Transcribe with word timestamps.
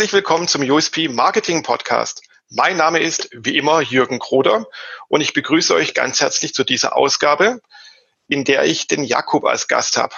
Herzlich 0.00 0.14
willkommen 0.14 0.48
zum 0.48 0.62
USP 0.62 1.08
Marketing 1.08 1.62
Podcast. 1.62 2.22
Mein 2.48 2.78
Name 2.78 3.00
ist 3.00 3.28
wie 3.34 3.58
immer 3.58 3.82
Jürgen 3.82 4.18
Kroder 4.18 4.66
und 5.08 5.20
ich 5.20 5.34
begrüße 5.34 5.74
euch 5.74 5.92
ganz 5.92 6.22
herzlich 6.22 6.54
zu 6.54 6.64
dieser 6.64 6.96
Ausgabe, 6.96 7.60
in 8.26 8.44
der 8.44 8.64
ich 8.64 8.86
den 8.86 9.04
Jakub 9.04 9.44
als 9.44 9.68
Gast 9.68 9.98
habe. 9.98 10.14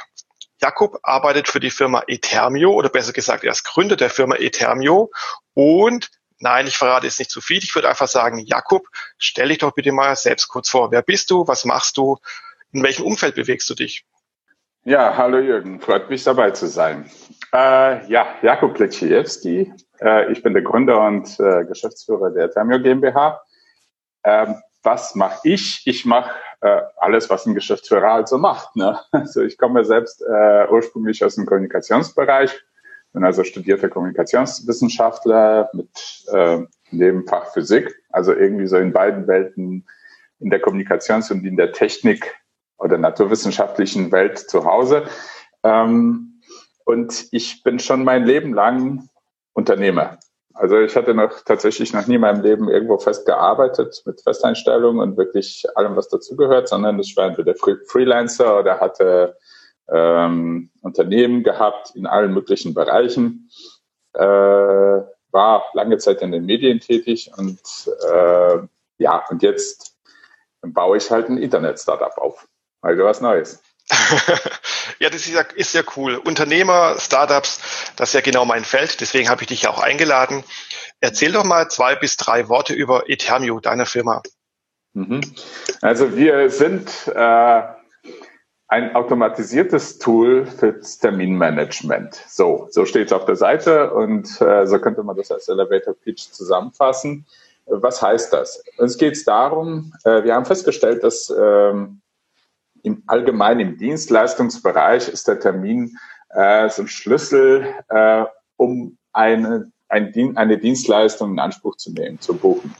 Jakub 0.61 1.01
arbeitet 1.03 1.49
für 1.49 1.59
die 1.59 1.73
Firma 1.73 2.05
Etermio 2.07 2.71
oder 2.71 2.91
besser 2.91 3.13
gesagt, 3.13 3.43
er 3.43 3.51
ist 3.51 3.65
Gründer 3.65 3.97
der 3.97 4.09
Firma 4.09 4.37
Etermio 4.37 5.11
und 5.53 6.11
Nein, 6.39 6.69
ich 6.69 6.77
verrate 6.77 7.07
jetzt 7.07 7.19
nicht 7.19 7.33
zu 7.33 7.41
viel. 7.41 7.59
Ich 7.59 7.75
würde 7.75 7.89
einfach 7.89 8.07
sagen, 8.07 8.39
Jakub, 8.39 8.87
stell 9.19 9.49
dich 9.49 9.59
doch 9.59 9.75
bitte 9.75 9.91
mal 9.91 10.15
selbst 10.15 10.47
kurz 10.47 10.69
vor. 10.69 10.93
Wer 10.93 11.03
bist 11.03 11.29
du? 11.33 11.49
Was 11.49 11.65
machst 11.65 11.97
du? 11.97 12.19
In 12.71 12.85
welchem 12.85 13.05
Umfeld 13.05 13.35
bewegst 13.35 13.69
du 13.69 13.75
dich? 13.75 14.05
Ja, 14.85 15.17
hallo 15.17 15.39
Jürgen, 15.39 15.79
freut 15.79 16.11
mich 16.11 16.25
dabei 16.25 16.51
zu 16.51 16.67
sein. 16.67 17.09
Äh, 17.55 18.05
ja, 18.11 18.27
Jakub 18.43 18.77
Lechiewski. 18.77 19.73
Äh, 20.01 20.33
ich 20.33 20.43
bin 20.43 20.55
der 20.55 20.63
Gründer 20.63 21.07
und 21.07 21.39
äh, 21.39 21.65
Geschäftsführer 21.67 22.31
der 22.31 22.51
Thermio 22.51 22.81
GmbH. 22.81 23.41
Ähm, 24.25 24.57
was 24.83 25.15
mache 25.15 25.39
ich? 25.45 25.87
Ich 25.87 26.05
mache 26.05 26.33
äh, 26.63 26.81
alles, 26.97 27.31
was 27.31 27.47
ein 27.47 27.55
Geschäftsführer 27.55 28.13
halt 28.13 28.27
so 28.27 28.39
macht. 28.39 28.75
Ne? 28.75 28.99
Also 29.13 29.43
ich 29.43 29.57
komme 29.57 29.85
selbst 29.85 30.21
äh, 30.21 30.67
ursprünglich 30.69 31.25
aus 31.25 31.37
dem 31.37 31.47
Kommunikationsbereich, 31.47 32.61
bin 33.13 33.23
also 33.23 33.45
studierter 33.45 33.89
Kommunikationswissenschaftler 33.89 35.71
mit 35.75 36.27
äh, 36.33 36.59
Nebenfach 36.91 37.53
Physik, 37.53 37.95
also 38.11 38.35
irgendwie 38.35 38.67
so 38.67 38.79
in 38.79 38.93
beiden 38.93 39.29
Welten, 39.29 39.87
in 40.41 40.51
der 40.51 40.61
Kommunikations- 40.61 41.31
und 41.31 41.45
in 41.45 41.57
der 41.57 41.71
Technik 41.71 42.35
oder 42.83 42.99
naturwissenschaftlichen 42.99 44.11
Welt 44.13 44.39
zu 44.39 44.65
Hause. 44.65 45.05
Ähm, 45.63 46.41
und 46.85 47.27
ich 47.31 47.63
bin 47.63 47.79
schon 47.79 48.05
mein 48.05 48.25
Leben 48.25 48.53
lang 48.55 49.09
Unternehmer. 49.53 50.19
Also 50.55 50.79
ich 50.79 50.95
hatte 50.97 51.15
noch 51.15 51.41
tatsächlich 51.45 51.95
noch 51.95 52.07
nie 52.07 52.17
in 52.17 52.21
meinem 52.21 52.43
Leben 52.43 52.69
irgendwo 52.69 52.99
fest 52.99 53.25
gearbeitet 53.25 54.03
mit 54.05 54.21
Festeinstellungen 54.21 55.01
und 55.01 55.17
wirklich 55.17 55.65
allem, 55.77 55.97
was 55.97 56.09
dazugehört, 56.09 56.69
sondern 56.69 56.99
ich 56.99 57.17
war 57.17 57.27
entweder 57.27 57.55
Freelancer 57.55 58.59
oder 58.59 58.81
hatte 58.81 59.37
ähm, 59.89 60.71
Unternehmen 60.83 61.43
gehabt 61.43 61.93
in 61.95 62.07
allen 62.07 62.35
möglichen 62.35 62.75
Bereichen, 62.75 63.51
äh, 64.15 64.23
war 64.23 65.65
lange 65.73 65.97
Zeit 65.99 66.21
in 66.21 66.33
den 66.33 66.45
Medien 66.45 66.81
tätig 66.81 67.31
und 67.37 67.61
äh, 68.13 68.59
ja, 68.99 69.25
und 69.31 69.43
jetzt 69.43 69.97
baue 70.61 70.99
ich 70.99 71.11
halt 71.11 71.29
ein 71.29 71.39
Internet-Startup 71.39 72.17
auf. 72.19 72.47
Also 72.83 73.05
was 73.05 73.21
Neues. 73.21 73.63
ja, 74.99 75.11
das 75.11 75.27
ist 75.27 75.35
ja, 75.35 75.43
ist 75.55 75.75
ja 75.75 75.83
cool. 75.97 76.17
Unternehmer, 76.17 76.97
Startups, 76.99 77.61
das 77.97 78.11
ist 78.11 78.15
ja 78.15 78.21
genau 78.21 78.45
mein 78.45 78.65
Feld. 78.65 79.01
Deswegen 79.01 79.29
habe 79.29 79.43
ich 79.43 79.49
dich 79.49 79.63
ja 79.63 79.71
auch 79.71 79.83
eingeladen. 79.83 80.45
Erzähl 81.01 81.33
doch 81.33 81.45
mal 81.45 81.69
zwei 81.69 81.95
bis 81.97 82.17
drei 82.17 82.49
Worte 82.49 82.75
über 82.75 83.09
Etermio, 83.09 83.61
deine 83.61 83.87
Firma. 83.87 84.23
Mhm. 84.95 85.21
Also 85.81 86.17
wir 86.17 86.51
sind 86.51 86.91
äh, 87.09 87.63
ein 88.69 88.95
automatisiertes 88.95 89.99
Tool 89.99 90.47
fürs 90.47 90.99
Terminmanagement. 90.99 92.15
So, 92.29 92.69
so 92.71 92.85
steht 92.85 93.07
es 93.07 93.13
auf 93.13 93.25
der 93.25 93.37
Seite 93.37 93.93
und 93.93 94.41
äh, 94.41 94.67
so 94.67 94.79
könnte 94.79 95.03
man 95.03 95.17
das 95.17 95.31
als 95.31 95.49
Elevator 95.49 95.95
Pitch 95.95 96.31
zusammenfassen. 96.31 97.27
Was 97.67 98.03
heißt 98.03 98.33
das? 98.33 98.63
Uns 98.79 98.99
geht 98.99 99.15
es 99.15 99.25
darum, 99.25 99.93
äh, 100.05 100.25
wir 100.25 100.35
haben 100.35 100.45
festgestellt, 100.45 101.05
dass 101.05 101.31
ähm, 101.31 102.02
im 102.83 103.03
allgemeinen 103.07 103.61
im 103.61 103.79
Dienstleistungsbereich 103.79 105.09
ist 105.09 105.29
der 105.29 105.41
Termin 105.41 105.97
äh, 106.31 106.69
so 106.69 106.83
ein 106.83 106.89
Schlüssel, 106.89 107.67
äh, 107.89 108.25
um 108.57 108.97
eine, 109.13 109.71
ein, 109.89 110.37
eine 110.37 110.59
Dienstleistung 110.59 111.33
in 111.33 111.39
Anspruch 111.39 111.77
zu 111.77 111.93
nehmen, 111.93 112.21
zu 112.21 112.35
buchen. 112.35 112.75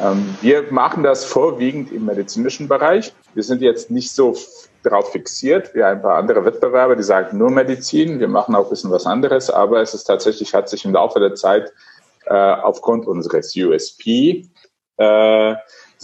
Ähm, 0.00 0.36
wir 0.40 0.72
machen 0.72 1.02
das 1.02 1.24
vorwiegend 1.24 1.92
im 1.92 2.06
medizinischen 2.06 2.68
Bereich. 2.68 3.12
Wir 3.34 3.42
sind 3.42 3.62
jetzt 3.62 3.90
nicht 3.90 4.10
so 4.10 4.36
darauf 4.82 5.12
fixiert 5.12 5.74
wie 5.74 5.82
ein 5.82 6.02
paar 6.02 6.16
andere 6.16 6.44
Wettbewerber, 6.44 6.96
die 6.96 7.02
sagen 7.02 7.38
nur 7.38 7.50
Medizin. 7.50 8.20
Wir 8.20 8.28
machen 8.28 8.54
auch 8.54 8.64
ein 8.64 8.70
bisschen 8.70 8.90
was 8.90 9.06
anderes, 9.06 9.50
aber 9.50 9.80
es 9.80 9.94
ist 9.94 10.04
tatsächlich, 10.04 10.54
hat 10.54 10.68
sich 10.68 10.84
im 10.84 10.92
Laufe 10.92 11.20
der 11.20 11.34
Zeit 11.34 11.72
äh, 12.26 12.34
aufgrund 12.34 13.06
unseres 13.06 13.54
USP 13.56 14.48
äh, 14.96 15.54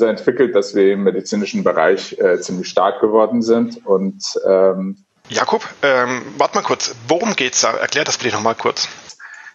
so 0.01 0.07
entwickelt, 0.07 0.55
dass 0.57 0.75
wir 0.75 0.93
im 0.93 1.05
medizinischen 1.05 1.63
Bereich 1.63 2.19
äh, 2.19 2.41
ziemlich 2.41 2.69
stark 2.69 3.01
geworden 3.01 3.43
sind. 3.43 3.87
Und 3.87 4.39
ähm, 4.47 4.97
Jakob, 5.29 5.63
ähm, 5.83 6.23
warte 6.37 6.57
mal 6.57 6.63
kurz, 6.63 6.95
worum 7.07 7.37
geht's 7.37 7.61
da? 7.61 7.71
Erklär 7.77 8.03
das 8.03 8.19
bitte 8.19 8.35
nochmal 8.35 8.57
kurz. 8.57 8.89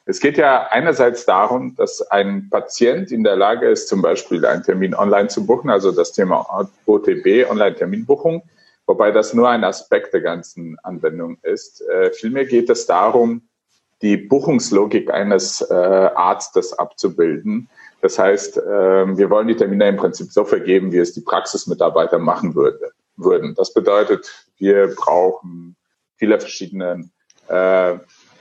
Es 0.06 0.20
geht 0.20 0.38
ja 0.38 0.68
einerseits 0.70 1.26
darum, 1.26 1.76
dass 1.76 2.02
ein 2.12 2.50
Patient 2.50 3.12
in 3.12 3.24
der 3.24 3.36
Lage 3.36 3.68
ist, 3.68 3.90
zum 3.90 4.02
Beispiel 4.02 4.46
einen 4.46 4.64
Termin 4.64 4.94
online 4.94 5.28
zu 5.28 5.46
buchen, 5.46 5.70
also 5.70 5.92
das 5.92 6.14
Thema 6.14 6.70
OTB, 6.86 7.50
Online-Terminbuchung, 7.50 8.44
wobei 8.86 9.12
das 9.12 9.34
nur 9.34 9.50
ein 9.50 9.64
Aspekt 9.64 10.14
der 10.14 10.22
ganzen 10.22 10.78
Anwendung 10.84 11.38
ist. 11.42 11.82
Äh, 11.82 12.12
vielmehr 12.12 12.46
geht 12.46 12.70
es 12.70 12.86
darum, 12.86 13.42
die 14.04 14.18
Buchungslogik 14.18 15.10
eines 15.12 15.62
äh, 15.62 15.74
Arztes 15.74 16.74
abzubilden. 16.74 17.68
Das 18.06 18.20
heißt, 18.20 18.58
äh, 18.58 19.18
wir 19.18 19.32
wollen 19.32 19.48
die 19.48 19.56
Termine 19.56 19.90
im 19.90 19.98
Prinzip 19.98 20.32
so 20.32 20.46
vergeben, 20.46 20.92
wie 20.92 21.00
es 21.00 21.14
die 21.14 21.22
Praxismitarbeiter 21.22 22.20
machen 22.20 22.54
würde, 22.54 22.92
würden. 23.16 23.56
Das 23.56 23.74
bedeutet, 23.74 24.32
wir 24.60 24.94
brauchen 24.96 25.76
viele 26.16 26.40
verschiedene, 26.40 27.10
äh, 27.48 27.98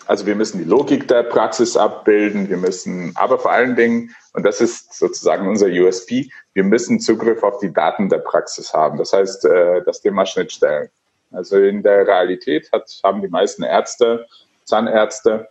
also 0.06 0.26
wir 0.26 0.34
müssen 0.34 0.58
die 0.58 0.64
Logik 0.64 1.08
der 1.08 1.22
Praxis 1.22 1.78
abbilden, 1.78 2.50
wir 2.50 2.58
müssen, 2.58 3.12
aber 3.14 3.38
vor 3.38 3.52
allen 3.52 3.74
Dingen, 3.74 4.14
und 4.34 4.44
das 4.44 4.60
ist 4.60 4.92
sozusagen 4.92 5.48
unser 5.48 5.68
USP, 5.68 6.28
wir 6.52 6.64
müssen 6.64 7.00
Zugriff 7.00 7.42
auf 7.42 7.56
die 7.58 7.72
Daten 7.72 8.10
der 8.10 8.18
Praxis 8.18 8.74
haben. 8.74 8.98
Das 8.98 9.14
heißt, 9.14 9.46
äh, 9.46 9.82
das 9.86 10.02
Thema 10.02 10.26
Schnittstellen. 10.26 10.90
Also 11.32 11.56
in 11.56 11.82
der 11.82 12.06
Realität 12.06 12.70
hat, 12.70 13.00
haben 13.02 13.22
die 13.22 13.28
meisten 13.28 13.62
Ärzte, 13.62 14.26
Zahnärzte, 14.64 15.48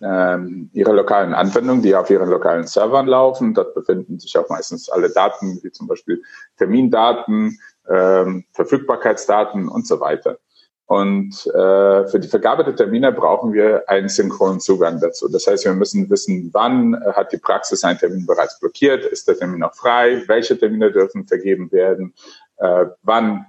ähm, 0.00 0.70
ihre 0.72 0.92
lokalen 0.92 1.34
Anwendungen, 1.34 1.82
die 1.82 1.94
auf 1.94 2.10
ihren 2.10 2.28
lokalen 2.28 2.66
Servern 2.66 3.06
laufen. 3.06 3.54
Dort 3.54 3.74
befinden 3.74 4.18
sich 4.18 4.36
auch 4.38 4.48
meistens 4.48 4.88
alle 4.88 5.10
Daten, 5.10 5.60
wie 5.62 5.72
zum 5.72 5.86
Beispiel 5.86 6.22
Termindaten, 6.56 7.58
ähm, 7.88 8.44
Verfügbarkeitsdaten 8.52 9.68
und 9.68 9.86
so 9.86 10.00
weiter. 10.00 10.38
Und 10.86 11.46
äh, 11.46 12.06
für 12.08 12.20
die 12.20 12.28
Vergabe 12.28 12.64
der 12.64 12.76
Termine 12.76 13.12
brauchen 13.12 13.52
wir 13.52 13.88
einen 13.88 14.08
synchronen 14.08 14.60
Zugang 14.60 15.00
dazu. 15.00 15.26
Das 15.28 15.46
heißt, 15.46 15.64
wir 15.64 15.72
müssen 15.72 16.10
wissen, 16.10 16.50
wann 16.52 16.94
äh, 16.94 17.12
hat 17.12 17.32
die 17.32 17.38
Praxis 17.38 17.82
einen 17.82 17.98
Termin 17.98 18.26
bereits 18.26 18.60
blockiert, 18.60 19.04
ist 19.06 19.26
der 19.26 19.38
Termin 19.38 19.60
noch 19.60 19.74
frei, 19.74 20.22
welche 20.26 20.58
Termine 20.58 20.92
dürfen 20.92 21.26
vergeben 21.26 21.72
werden, 21.72 22.12
äh, 22.58 22.86
wann 23.02 23.46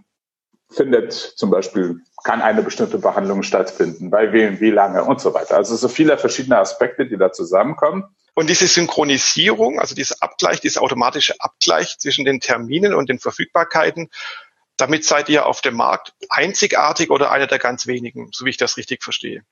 findet 0.75 1.13
zum 1.13 1.49
Beispiel, 1.49 2.01
kann 2.23 2.41
eine 2.41 2.63
bestimmte 2.63 2.97
Behandlung 2.97 3.43
stattfinden, 3.43 4.09
bei 4.09 4.31
wem, 4.31 4.59
wie 4.59 4.71
lange 4.71 5.03
und 5.03 5.21
so 5.21 5.33
weiter. 5.33 5.57
Also 5.57 5.75
so 5.75 5.87
viele 5.87 6.17
verschiedene 6.17 6.57
Aspekte, 6.57 7.05
die 7.05 7.17
da 7.17 7.31
zusammenkommen. 7.31 8.05
Und 8.35 8.49
diese 8.49 8.67
Synchronisierung, 8.67 9.79
also 9.79 9.93
dieser 9.93 10.15
Abgleich, 10.21 10.59
dieser 10.59 10.81
automatische 10.81 11.35
Abgleich 11.39 11.99
zwischen 11.99 12.25
den 12.25 12.39
Terminen 12.39 12.93
und 12.95 13.09
den 13.09 13.19
Verfügbarkeiten, 13.19 14.09
damit 14.77 15.05
seid 15.05 15.29
ihr 15.29 15.45
auf 15.45 15.61
dem 15.61 15.75
Markt 15.75 16.13
einzigartig 16.29 17.11
oder 17.11 17.31
einer 17.31 17.47
der 17.47 17.59
ganz 17.59 17.85
wenigen, 17.85 18.29
so 18.31 18.45
wie 18.45 18.49
ich 18.49 18.57
das 18.57 18.77
richtig 18.77 19.03
verstehe. 19.03 19.43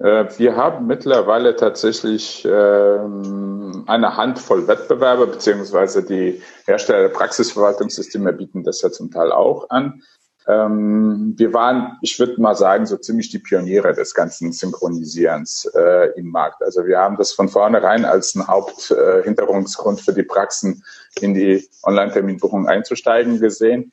Äh, 0.00 0.26
wir 0.38 0.56
haben 0.56 0.86
mittlerweile 0.86 1.56
tatsächlich 1.56 2.44
ähm, 2.44 3.84
eine 3.86 4.16
Handvoll 4.16 4.68
Wettbewerber, 4.68 5.26
beziehungsweise 5.26 6.02
die 6.02 6.42
Hersteller 6.66 7.02
der 7.02 7.08
Praxisverwaltungssysteme 7.08 8.32
bieten 8.32 8.64
das 8.64 8.82
ja 8.82 8.90
zum 8.90 9.10
Teil 9.10 9.32
auch 9.32 9.70
an. 9.70 10.02
Ähm, 10.48 11.34
wir 11.36 11.52
waren, 11.52 11.98
ich 12.02 12.18
würde 12.20 12.40
mal 12.40 12.54
sagen, 12.54 12.86
so 12.86 12.96
ziemlich 12.96 13.30
die 13.30 13.40
Pioniere 13.40 13.92
des 13.94 14.14
ganzen 14.14 14.52
Synchronisierens 14.52 15.68
äh, 15.74 16.12
im 16.16 16.30
Markt. 16.30 16.62
Also 16.62 16.86
wir 16.86 16.98
haben 16.98 17.16
das 17.16 17.32
von 17.32 17.48
vornherein 17.48 18.04
als 18.04 18.36
einen 18.36 18.46
Haupthintergrund 18.46 19.68
äh, 19.68 20.02
für 20.02 20.12
die 20.12 20.22
Praxen 20.22 20.84
in 21.20 21.34
die 21.34 21.68
Online-Terminbuchung 21.82 22.68
einzusteigen 22.68 23.40
gesehen 23.40 23.92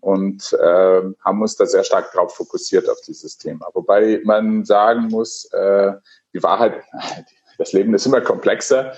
und 0.00 0.52
äh, 0.52 1.02
haben 1.24 1.42
uns 1.42 1.56
da 1.56 1.66
sehr 1.66 1.82
stark 1.82 2.12
drauf 2.12 2.36
fokussiert 2.36 2.88
auf 2.88 3.00
dieses 3.06 3.36
Thema. 3.36 3.66
Wobei 3.74 4.20
man 4.24 4.64
sagen 4.64 5.08
muss, 5.08 5.46
äh, 5.52 5.92
die 6.32 6.42
Wahrheit, 6.42 6.84
das 7.58 7.72
Leben 7.72 7.92
ist 7.94 8.06
immer 8.06 8.20
komplexer 8.20 8.92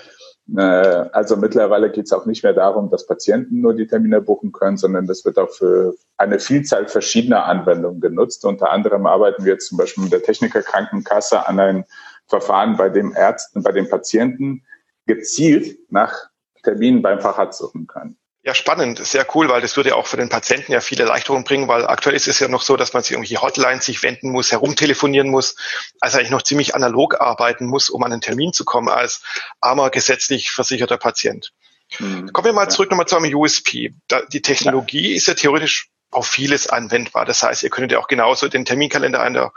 also 0.55 1.37
mittlerweile 1.37 1.91
geht 1.91 2.05
es 2.05 2.13
auch 2.13 2.25
nicht 2.25 2.43
mehr 2.43 2.53
darum, 2.53 2.89
dass 2.89 3.07
Patienten 3.07 3.61
nur 3.61 3.73
die 3.73 3.87
Termine 3.87 4.21
buchen 4.21 4.51
können, 4.51 4.77
sondern 4.77 5.07
das 5.07 5.23
wird 5.23 5.37
auch 5.37 5.49
für 5.49 5.95
eine 6.17 6.39
Vielzahl 6.39 6.87
verschiedener 6.87 7.45
Anwendungen 7.45 8.01
genutzt. 8.01 8.43
Unter 8.43 8.71
anderem 8.71 9.05
arbeiten 9.05 9.45
wir 9.45 9.53
jetzt 9.53 9.69
zum 9.69 9.77
Beispiel 9.77 10.03
mit 10.03 10.13
der 10.13 10.23
Techniker 10.23 10.61
Krankenkasse 10.61 11.47
an 11.47 11.59
einem 11.59 11.85
Verfahren, 12.27 12.77
bei 12.77 12.89
dem 12.89 13.13
Ärzten, 13.15 13.63
bei 13.63 13.71
den 13.71 13.89
Patienten 13.89 14.63
gezielt 15.05 15.77
nach 15.89 16.29
Terminen 16.63 17.01
beim 17.01 17.19
Facharzt 17.19 17.59
suchen 17.59 17.87
können. 17.87 18.17
Ja, 18.43 18.55
spannend, 18.55 19.05
sehr 19.05 19.27
cool, 19.35 19.49
weil 19.49 19.61
das 19.61 19.77
würde 19.77 19.89
ja 19.89 19.95
auch 19.95 20.07
für 20.07 20.17
den 20.17 20.29
Patienten 20.29 20.71
ja 20.71 20.81
viele 20.81 21.03
Erleichterungen 21.03 21.43
bringen, 21.43 21.67
weil 21.67 21.85
aktuell 21.85 22.15
ist 22.15 22.27
es 22.27 22.39
ja 22.39 22.47
noch 22.47 22.63
so, 22.63 22.75
dass 22.75 22.91
man 22.91 23.03
sich 23.03 23.11
irgendwie 23.11 23.37
Hotlines 23.37 23.85
sich 23.85 24.01
wenden 24.01 24.31
muss, 24.31 24.51
herumtelefonieren 24.51 25.29
muss, 25.29 25.55
also 25.99 26.17
eigentlich 26.17 26.31
noch 26.31 26.41
ziemlich 26.41 26.73
analog 26.73 27.21
arbeiten 27.21 27.67
muss, 27.67 27.91
um 27.91 28.03
an 28.03 28.11
einen 28.11 28.21
Termin 28.21 28.51
zu 28.51 28.65
kommen 28.65 28.89
als 28.89 29.21
armer 29.59 29.91
gesetzlich 29.91 30.49
versicherter 30.49 30.97
Patient. 30.97 31.51
Mhm. 31.99 32.33
Kommen 32.33 32.45
wir 32.45 32.53
mal 32.53 32.69
zurück 32.69 32.89
nochmal 32.89 33.07
zu 33.07 33.15
einem 33.15 33.31
USP. 33.31 33.93
Da, 34.07 34.23
die 34.23 34.41
Technologie 34.41 35.11
ja. 35.11 35.17
ist 35.17 35.27
ja 35.27 35.35
theoretisch 35.35 35.89
auf 36.09 36.27
vieles 36.27 36.67
anwendbar. 36.67 37.25
Das 37.25 37.43
heißt, 37.43 37.63
ihr 37.63 37.69
könntet 37.69 37.93
ja 37.93 37.99
auch 37.99 38.07
genauso 38.07 38.47
den 38.47 38.65
Terminkalender 38.65 39.21
einer 39.21 39.53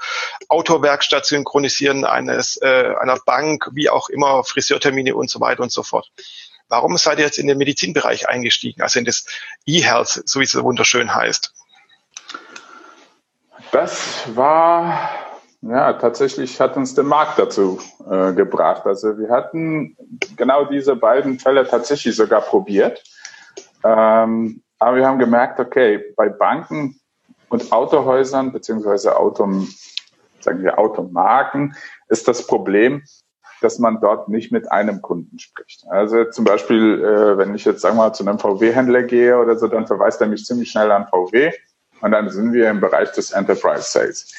Autowerkstatt 0.48 1.26
synchronisieren, 1.26 2.04
eines 2.04 2.56
äh, 2.60 2.94
einer 3.00 3.18
Bank, 3.24 3.70
wie 3.72 3.90
auch 3.90 4.08
immer, 4.08 4.44
Friseurtermine 4.44 5.16
und 5.16 5.30
so 5.30 5.40
weiter 5.40 5.62
und 5.62 5.72
so 5.72 5.82
fort. 5.82 6.10
Warum 6.68 6.96
seid 6.96 7.18
ihr 7.18 7.24
jetzt 7.24 7.38
in 7.38 7.46
den 7.46 7.58
Medizinbereich 7.58 8.28
eingestiegen, 8.28 8.82
also 8.82 8.98
in 8.98 9.04
das 9.04 9.26
E-Health, 9.66 10.22
so 10.24 10.40
wie 10.40 10.44
es 10.44 10.52
so 10.52 10.64
wunderschön 10.64 11.14
heißt? 11.14 11.52
Das 13.70 14.24
war, 14.34 15.10
ja, 15.62 15.92
tatsächlich 15.94 16.60
hat 16.60 16.76
uns 16.76 16.94
der 16.94 17.04
Markt 17.04 17.38
dazu 17.38 17.80
äh, 18.08 18.32
gebracht. 18.32 18.86
Also 18.86 19.18
wir 19.18 19.30
hatten 19.30 19.96
genau 20.36 20.64
diese 20.64 20.96
beiden 20.96 21.38
Fälle 21.38 21.66
tatsächlich 21.66 22.16
sogar 22.16 22.40
probiert. 22.40 23.02
Ähm, 23.82 24.62
aber 24.78 24.96
wir 24.96 25.06
haben 25.06 25.18
gemerkt, 25.18 25.60
okay, 25.60 26.12
bei 26.16 26.28
Banken 26.28 27.00
und 27.48 27.72
Autohäusern 27.72 28.52
beziehungsweise 28.52 29.16
Auto, 29.16 29.66
sagen 30.40 30.62
wir 30.62 30.78
Automarken 30.78 31.76
ist 32.08 32.28
das 32.28 32.46
Problem, 32.46 33.02
dass 33.64 33.78
man 33.78 34.00
dort 34.00 34.28
nicht 34.28 34.52
mit 34.52 34.70
einem 34.70 35.02
Kunden 35.02 35.38
spricht. 35.38 35.84
Also 35.88 36.24
zum 36.26 36.44
Beispiel, 36.44 37.02
äh, 37.02 37.38
wenn 37.38 37.54
ich 37.54 37.64
jetzt 37.64 37.80
sagen 37.80 37.96
wir 37.96 38.04
mal 38.04 38.12
zu 38.12 38.26
einem 38.26 38.38
VW-Händler 38.38 39.02
gehe 39.02 39.38
oder 39.38 39.56
so, 39.56 39.66
dann 39.66 39.86
verweist 39.86 40.20
er 40.20 40.28
mich 40.28 40.44
ziemlich 40.44 40.70
schnell 40.70 40.92
an 40.92 41.06
VW 41.08 41.50
und 42.00 42.12
dann 42.12 42.28
sind 42.28 42.52
wir 42.52 42.68
im 42.70 42.80
Bereich 42.80 43.10
des 43.12 43.32
Enterprise 43.32 43.90
Sales. 43.90 44.32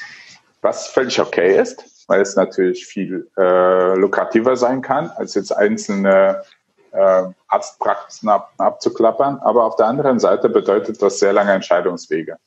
Was 0.61 0.87
völlig 0.87 1.19
okay 1.19 1.59
ist, 1.59 2.05
weil 2.07 2.21
es 2.21 2.35
natürlich 2.35 2.85
viel 2.85 3.29
äh, 3.37 3.95
lukrativer 3.95 4.55
sein 4.55 4.81
kann, 4.81 5.09
als 5.15 5.33
jetzt 5.33 5.51
einzelne 5.51 6.43
äh, 6.91 7.23
Arztpraxen 7.47 8.29
ab, 8.29 8.53
abzuklappern. 8.57 9.39
Aber 9.39 9.63
auf 9.65 9.75
der 9.75 9.87
anderen 9.87 10.19
Seite 10.19 10.49
bedeutet 10.49 11.01
das 11.01 11.19
sehr 11.19 11.33
lange 11.33 11.51
Entscheidungswege. 11.51 12.37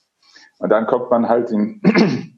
Und 0.58 0.70
dann 0.70 0.86
kommt 0.86 1.10
man 1.10 1.28
halt 1.28 1.50
in 1.50 1.80
in 1.82 2.37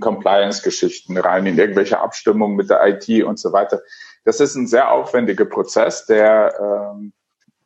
Compliance-Geschichten 0.00 1.16
rein, 1.18 1.46
in 1.46 1.58
irgendwelche 1.58 1.98
Abstimmungen 1.98 2.56
mit 2.56 2.70
der 2.70 2.86
IT 2.86 3.24
und 3.24 3.38
so 3.38 3.52
weiter. 3.52 3.80
Das 4.24 4.40
ist 4.40 4.54
ein 4.54 4.66
sehr 4.66 4.90
aufwendiger 4.90 5.46
Prozess, 5.46 6.06
der 6.06 6.54
ähm, 6.60 7.12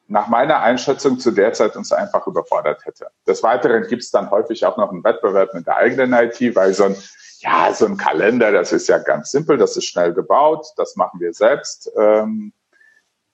nach 0.06 0.28
meiner 0.28 0.60
Einschätzung 0.60 1.18
zu 1.18 1.30
der 1.30 1.52
Zeit 1.52 1.76
uns 1.76 1.92
einfach 1.92 2.26
überfordert 2.26 2.84
hätte. 2.84 3.08
Des 3.26 3.42
Weiteren 3.42 3.86
gibt 3.88 4.02
es 4.02 4.10
dann 4.10 4.30
häufig 4.30 4.64
auch 4.66 4.76
noch 4.76 4.92
einen 4.92 5.02
Wettbewerb 5.02 5.54
mit 5.54 5.66
der 5.66 5.76
eigenen 5.76 6.12
IT, 6.12 6.54
weil 6.54 6.74
so 6.74 6.84
ein, 6.84 6.96
ja, 7.38 7.72
so 7.72 7.86
ein 7.86 7.96
Kalender, 7.96 8.52
das 8.52 8.72
ist 8.72 8.88
ja 8.88 8.98
ganz 8.98 9.30
simpel, 9.30 9.56
das 9.56 9.76
ist 9.76 9.86
schnell 9.86 10.12
gebaut, 10.12 10.66
das 10.76 10.96
machen 10.96 11.20
wir 11.20 11.32
selbst. 11.32 11.90
Ähm, 11.98 12.52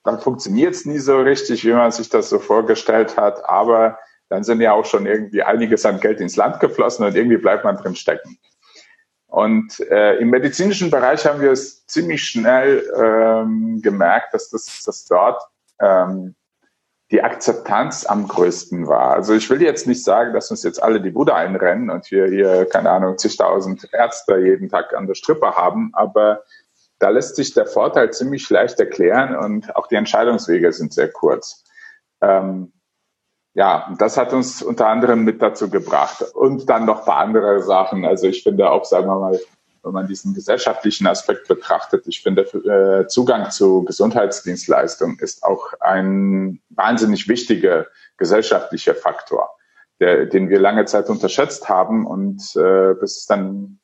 dann 0.04 0.20
funktioniert 0.20 0.74
es 0.74 0.86
nie 0.86 0.98
so 0.98 1.18
richtig, 1.18 1.64
wie 1.64 1.72
man 1.72 1.90
sich 1.90 2.08
das 2.08 2.30
so 2.30 2.38
vorgestellt 2.38 3.16
hat, 3.16 3.44
aber 3.44 3.98
dann 4.28 4.44
sind 4.44 4.60
ja 4.60 4.72
auch 4.72 4.84
schon 4.84 5.06
irgendwie 5.06 5.42
einiges 5.42 5.84
an 5.84 6.00
Geld 6.00 6.20
ins 6.20 6.36
Land 6.36 6.60
geflossen 6.60 7.04
und 7.04 7.16
irgendwie 7.16 7.36
bleibt 7.36 7.64
man 7.64 7.76
drin 7.76 7.96
stecken. 7.96 8.38
Und 9.30 9.78
äh, 9.90 10.16
im 10.16 10.30
medizinischen 10.30 10.90
Bereich 10.90 11.24
haben 11.24 11.40
wir 11.40 11.52
es 11.52 11.86
ziemlich 11.86 12.24
schnell 12.24 12.84
ähm, 12.96 13.80
gemerkt, 13.80 14.34
dass 14.34 14.50
das 14.50 14.82
dass 14.84 15.06
dort 15.06 15.40
ähm, 15.80 16.34
die 17.12 17.22
Akzeptanz 17.22 18.06
am 18.06 18.26
größten 18.26 18.88
war. 18.88 19.12
Also 19.12 19.34
ich 19.34 19.48
will 19.48 19.62
jetzt 19.62 19.86
nicht 19.86 20.02
sagen, 20.02 20.32
dass 20.32 20.50
uns 20.50 20.64
jetzt 20.64 20.82
alle 20.82 21.00
die 21.00 21.10
Bude 21.10 21.34
einrennen 21.34 21.90
und 21.90 22.10
wir 22.10 22.26
hier, 22.26 22.66
keine 22.66 22.90
Ahnung, 22.90 23.18
zigtausend 23.18 23.88
Ärzte 23.92 24.38
jeden 24.38 24.68
Tag 24.68 24.94
an 24.94 25.06
der 25.06 25.14
Strippe 25.14 25.56
haben, 25.56 25.90
aber 25.92 26.42
da 26.98 27.08
lässt 27.08 27.36
sich 27.36 27.54
der 27.54 27.66
Vorteil 27.66 28.12
ziemlich 28.12 28.48
leicht 28.50 28.78
erklären 28.80 29.36
und 29.36 29.74
auch 29.76 29.86
die 29.86 29.94
Entscheidungswege 29.94 30.72
sind 30.72 30.92
sehr 30.92 31.10
kurz. 31.10 31.64
Ähm, 32.20 32.72
ja, 33.60 33.94
das 33.98 34.16
hat 34.16 34.32
uns 34.32 34.62
unter 34.62 34.86
anderem 34.86 35.22
mit 35.22 35.42
dazu 35.42 35.68
gebracht. 35.68 36.22
Und 36.32 36.70
dann 36.70 36.86
noch 36.86 37.00
ein 37.00 37.04
paar 37.04 37.18
andere 37.18 37.60
Sachen. 37.60 38.06
Also 38.06 38.26
ich 38.26 38.42
finde 38.42 38.70
auch, 38.70 38.86
sagen 38.86 39.06
wir 39.06 39.18
mal, 39.18 39.38
wenn 39.82 39.92
man 39.92 40.06
diesen 40.06 40.32
gesellschaftlichen 40.32 41.06
Aspekt 41.06 41.46
betrachtet, 41.46 42.04
ich 42.06 42.22
finde, 42.22 42.44
äh, 42.44 43.06
Zugang 43.08 43.50
zu 43.50 43.84
Gesundheitsdienstleistungen 43.84 45.18
ist 45.18 45.42
auch 45.42 45.74
ein 45.78 46.62
wahnsinnig 46.70 47.28
wichtiger 47.28 47.86
gesellschaftlicher 48.16 48.94
Faktor, 48.94 49.50
der, 50.00 50.24
den 50.24 50.48
wir 50.48 50.58
lange 50.58 50.86
Zeit 50.86 51.10
unterschätzt 51.10 51.68
haben 51.68 52.06
und 52.06 52.40
äh, 52.56 52.94
bis 52.94 53.26
dann 53.26 53.78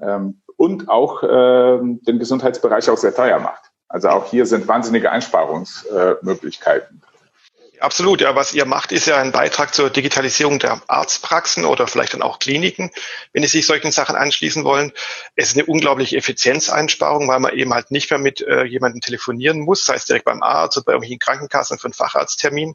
ähm, 0.00 0.40
und 0.56 0.88
auch 0.88 1.24
äh, 1.24 1.78
den 1.80 2.20
Gesundheitsbereich 2.20 2.88
auch 2.88 2.96
sehr 2.96 3.14
teuer 3.14 3.40
macht. 3.40 3.72
Also 3.88 4.08
auch 4.10 4.26
hier 4.26 4.46
sind 4.46 4.68
wahnsinnige 4.68 5.10
Einsparungsmöglichkeiten 5.10 7.02
Absolut, 7.80 8.20
ja. 8.20 8.36
Was 8.36 8.52
ihr 8.52 8.66
macht, 8.66 8.92
ist 8.92 9.06
ja 9.06 9.16
ein 9.16 9.32
Beitrag 9.32 9.74
zur 9.74 9.88
Digitalisierung 9.88 10.58
der 10.58 10.82
Arztpraxen 10.86 11.64
oder 11.64 11.86
vielleicht 11.86 12.12
dann 12.12 12.22
auch 12.22 12.38
Kliniken, 12.38 12.90
wenn 13.32 13.42
Sie 13.42 13.48
sich 13.48 13.66
solchen 13.66 13.90
Sachen 13.90 14.16
anschließen 14.16 14.64
wollen. 14.64 14.92
Es 15.34 15.48
ist 15.48 15.56
eine 15.56 15.64
unglaubliche 15.64 16.16
Effizienzeinsparung, 16.16 17.26
weil 17.28 17.40
man 17.40 17.54
eben 17.54 17.72
halt 17.72 17.90
nicht 17.90 18.10
mehr 18.10 18.18
mit 18.18 18.42
äh, 18.42 18.64
jemandem 18.64 19.00
telefonieren 19.00 19.60
muss, 19.60 19.84
sei 19.86 19.94
es 19.94 20.04
direkt 20.04 20.26
beim 20.26 20.42
Arzt 20.42 20.76
oder 20.76 20.84
bei 20.84 20.92
irgendwelchen 20.92 21.18
Krankenkassen 21.18 21.78
für 21.78 21.86
einen 21.86 21.94
Facharzttermin. 21.94 22.74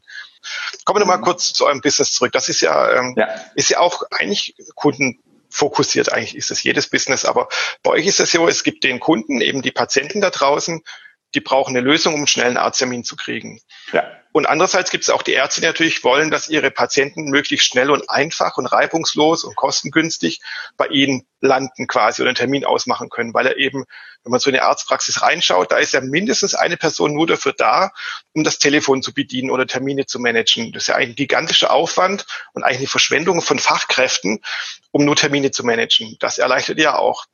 Kommen 0.84 1.00
wir 1.00 1.04
mhm. 1.04 1.10
mal 1.10 1.18
kurz 1.18 1.52
zu 1.52 1.66
eurem 1.66 1.80
Business 1.80 2.12
zurück. 2.12 2.32
Das 2.32 2.48
ist 2.48 2.60
ja, 2.60 2.92
ähm, 2.92 3.14
ja. 3.16 3.28
ist 3.54 3.70
ja 3.70 3.78
auch 3.78 4.02
eigentlich 4.10 4.56
Kunden 4.74 5.20
fokussiert. 5.50 6.12
Eigentlich 6.12 6.36
ist 6.36 6.50
es 6.50 6.62
jedes 6.64 6.90
Business, 6.90 7.24
aber 7.24 7.48
bei 7.82 7.90
euch 7.92 8.06
ist 8.06 8.20
es 8.20 8.32
so, 8.32 8.48
es 8.48 8.64
gibt 8.64 8.82
den 8.84 9.00
Kunden, 9.00 9.40
eben 9.40 9.62
die 9.62 9.70
Patienten 9.70 10.20
da 10.20 10.30
draußen, 10.30 10.82
die 11.34 11.40
brauchen 11.40 11.76
eine 11.76 11.86
Lösung, 11.86 12.14
um 12.14 12.20
einen 12.20 12.26
schnellen 12.26 12.56
Arzttermin 12.56 13.04
zu 13.04 13.16
kriegen. 13.16 13.60
Ja. 13.92 14.04
Und 14.36 14.44
andererseits 14.44 14.90
gibt 14.90 15.02
es 15.02 15.08
auch 15.08 15.22
die 15.22 15.32
Ärzte, 15.32 15.62
die 15.62 15.66
natürlich 15.66 16.04
wollen, 16.04 16.30
dass 16.30 16.50
ihre 16.50 16.70
Patienten 16.70 17.30
möglichst 17.30 17.68
schnell 17.68 17.90
und 17.90 18.10
einfach 18.10 18.58
und 18.58 18.66
reibungslos 18.66 19.44
und 19.44 19.56
kostengünstig 19.56 20.42
bei 20.76 20.88
ihnen 20.88 21.26
landen 21.40 21.86
quasi 21.86 22.20
oder 22.20 22.28
einen 22.28 22.36
Termin 22.36 22.66
ausmachen 22.66 23.08
können, 23.08 23.32
weil 23.32 23.46
er 23.46 23.56
eben, 23.56 23.86
wenn 24.24 24.30
man 24.30 24.38
so 24.38 24.50
in 24.50 24.56
eine 24.56 24.66
Arztpraxis 24.66 25.22
reinschaut, 25.22 25.72
da 25.72 25.78
ist 25.78 25.94
ja 25.94 26.02
mindestens 26.02 26.54
eine 26.54 26.76
Person 26.76 27.14
nur 27.14 27.26
dafür 27.26 27.54
da, 27.54 27.92
um 28.34 28.44
das 28.44 28.58
Telefon 28.58 29.00
zu 29.00 29.14
bedienen 29.14 29.50
oder 29.50 29.66
Termine 29.66 30.04
zu 30.04 30.20
managen. 30.20 30.70
Das 30.70 30.82
ist 30.82 30.88
ja 30.88 30.96
ein 30.96 31.14
gigantischer 31.14 31.70
Aufwand 31.70 32.26
und 32.52 32.62
eigentlich 32.62 32.80
eine 32.80 32.88
Verschwendung 32.88 33.40
von 33.40 33.58
Fachkräften, 33.58 34.42
um 34.90 35.06
nur 35.06 35.16
Termine 35.16 35.50
zu 35.50 35.64
managen. 35.64 36.16
Das 36.20 36.36
erleichtert 36.36 36.78
ja 36.78 36.98
auch. 36.98 37.24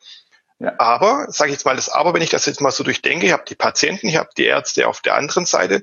Ja. 0.60 0.74
Aber, 0.78 1.26
sage 1.30 1.50
ich 1.50 1.54
jetzt 1.54 1.64
mal 1.64 1.74
das 1.74 1.88
Aber, 1.88 2.14
wenn 2.14 2.22
ich 2.22 2.30
das 2.30 2.46
jetzt 2.46 2.60
mal 2.60 2.70
so 2.70 2.84
durchdenke, 2.84 3.26
ich 3.26 3.32
habe 3.32 3.42
die 3.48 3.56
Patienten, 3.56 4.06
ich 4.06 4.18
habe 4.18 4.30
die 4.36 4.44
Ärzte 4.44 4.86
auf 4.86 5.00
der 5.00 5.16
anderen 5.16 5.46
Seite 5.46 5.82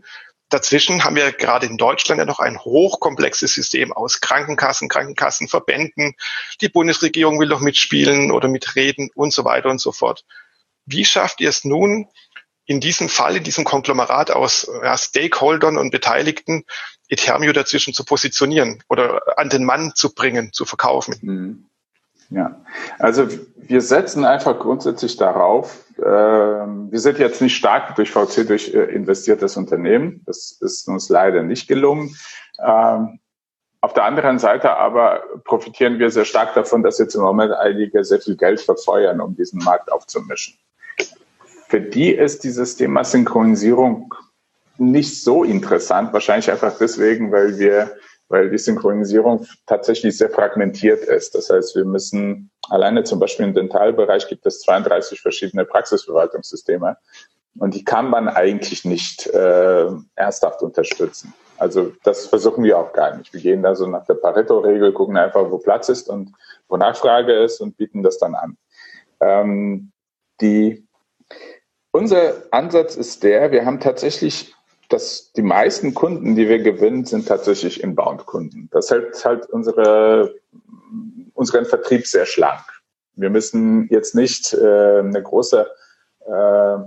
Dazwischen 0.49 1.03
haben 1.03 1.15
wir 1.15 1.31
gerade 1.31 1.67
in 1.67 1.77
Deutschland 1.77 2.19
ja 2.19 2.25
noch 2.25 2.39
ein 2.39 2.59
hochkomplexes 2.59 3.53
System 3.53 3.93
aus 3.93 4.19
Krankenkassen, 4.19 4.89
Krankenkassenverbänden. 4.89 6.15
Die 6.61 6.69
Bundesregierung 6.69 7.39
will 7.39 7.49
noch 7.49 7.61
mitspielen 7.61 8.31
oder 8.31 8.47
mitreden 8.47 9.11
und 9.13 9.31
so 9.31 9.45
weiter 9.45 9.69
und 9.69 9.79
so 9.79 9.91
fort. 9.91 10.25
Wie 10.85 11.05
schafft 11.05 11.39
ihr 11.39 11.49
es 11.49 11.65
nun, 11.65 12.07
in 12.65 12.79
diesem 12.79 13.09
Fall, 13.09 13.37
in 13.37 13.43
diesem 13.43 13.63
Konglomerat 13.63 14.31
aus 14.31 14.69
ja, 14.83 14.97
Stakeholdern 14.97 15.77
und 15.77 15.91
Beteiligten, 15.91 16.65
Etermio 17.07 17.51
dazwischen 17.51 17.93
zu 17.93 18.03
positionieren 18.03 18.83
oder 18.87 19.37
an 19.37 19.49
den 19.49 19.65
Mann 19.65 19.93
zu 19.95 20.13
bringen, 20.13 20.53
zu 20.53 20.65
verkaufen? 20.65 21.15
Mhm. 21.21 21.68
Ja, 22.31 22.61
also 22.99 23.27
wir 23.55 23.81
setzen 23.81 24.23
einfach 24.23 24.59
grundsätzlich 24.59 25.17
darauf, 25.17 25.83
äh, 25.97 26.01
wir 26.01 26.99
sind 26.99 27.17
jetzt 27.17 27.41
nicht 27.41 27.55
stark 27.55 27.95
durch 27.95 28.11
VC 28.11 28.47
durch 28.47 28.73
äh, 28.73 28.83
investiertes 28.83 29.57
Unternehmen. 29.57 30.21
Das 30.25 30.51
ist 30.61 30.87
uns 30.87 31.09
leider 31.09 31.41
nicht 31.41 31.67
gelungen. 31.67 32.15
Ähm, 32.63 33.19
auf 33.81 33.93
der 33.93 34.03
anderen 34.03 34.39
Seite 34.39 34.75
aber 34.77 35.23
profitieren 35.45 35.99
wir 35.99 36.11
sehr 36.11 36.25
stark 36.25 36.53
davon, 36.53 36.83
dass 36.83 36.99
jetzt 36.99 37.15
im 37.15 37.21
Moment 37.21 37.53
einige 37.53 38.03
sehr 38.03 38.19
viel 38.19 38.35
Geld 38.35 38.59
verfeuern, 38.59 39.21
um 39.21 39.35
diesen 39.35 39.63
Markt 39.63 39.91
aufzumischen. 39.91 40.55
Für 41.67 41.79
die 41.79 42.11
ist 42.11 42.43
dieses 42.43 42.75
Thema 42.75 43.03
Synchronisierung 43.03 44.13
nicht 44.77 45.23
so 45.23 45.43
interessant, 45.43 46.13
wahrscheinlich 46.13 46.51
einfach 46.51 46.77
deswegen, 46.77 47.31
weil 47.31 47.57
wir 47.57 47.91
weil 48.29 48.49
die 48.49 48.57
Synchronisierung 48.57 49.45
tatsächlich 49.65 50.17
sehr 50.17 50.29
fragmentiert 50.29 51.03
ist. 51.03 51.35
Das 51.35 51.49
heißt, 51.49 51.75
wir 51.75 51.85
müssen 51.85 52.51
alleine 52.69 53.03
zum 53.03 53.19
Beispiel 53.19 53.47
im 53.47 53.53
Dentalbereich 53.53 54.27
gibt 54.27 54.45
es 54.45 54.61
32 54.61 55.19
verschiedene 55.19 55.65
Praxisverwaltungssysteme 55.65 56.97
und 57.57 57.73
die 57.73 57.83
kann 57.83 58.09
man 58.09 58.29
eigentlich 58.29 58.85
nicht 58.85 59.27
äh, 59.27 59.87
ernsthaft 60.15 60.61
unterstützen. 60.61 61.33
Also 61.57 61.91
das 62.03 62.27
versuchen 62.27 62.63
wir 62.63 62.77
auch 62.77 62.93
gar 62.93 63.17
nicht. 63.17 63.33
Wir 63.33 63.41
gehen 63.41 63.63
da 63.63 63.75
so 63.75 63.85
nach 63.85 64.05
der 64.05 64.13
Pareto-Regel, 64.13 64.93
gucken 64.93 65.17
einfach, 65.17 65.51
wo 65.51 65.57
Platz 65.57 65.89
ist 65.89 66.07
und 66.07 66.31
wo 66.69 66.77
Nachfrage 66.77 67.33
ist 67.33 67.59
und 67.59 67.75
bieten 67.75 68.01
das 68.01 68.17
dann 68.17 68.35
an. 68.35 68.57
Ähm, 69.19 69.91
die, 70.39 70.87
unser 71.91 72.35
Ansatz 72.51 72.95
ist 72.95 73.23
der, 73.23 73.51
wir 73.51 73.65
haben 73.65 73.81
tatsächlich 73.81 74.55
dass 74.89 75.31
die 75.33 75.41
meisten 75.41 75.93
Kunden, 75.93 76.35
die 76.35 76.49
wir 76.49 76.59
gewinnen, 76.59 77.05
sind 77.05 77.27
tatsächlich 77.27 77.83
Inbound-Kunden. 77.83 78.69
Das 78.71 78.89
hält 78.89 79.23
halt 79.23 79.45
unsere, 79.49 80.35
unseren 81.33 81.65
Vertrieb 81.65 82.07
sehr 82.07 82.25
schlank. 82.25 82.63
Wir 83.15 83.29
müssen 83.29 83.87
jetzt 83.89 84.15
nicht 84.15 84.53
äh, 84.53 84.99
eine 84.99 85.21
große 85.21 85.67
äh, 86.25 86.77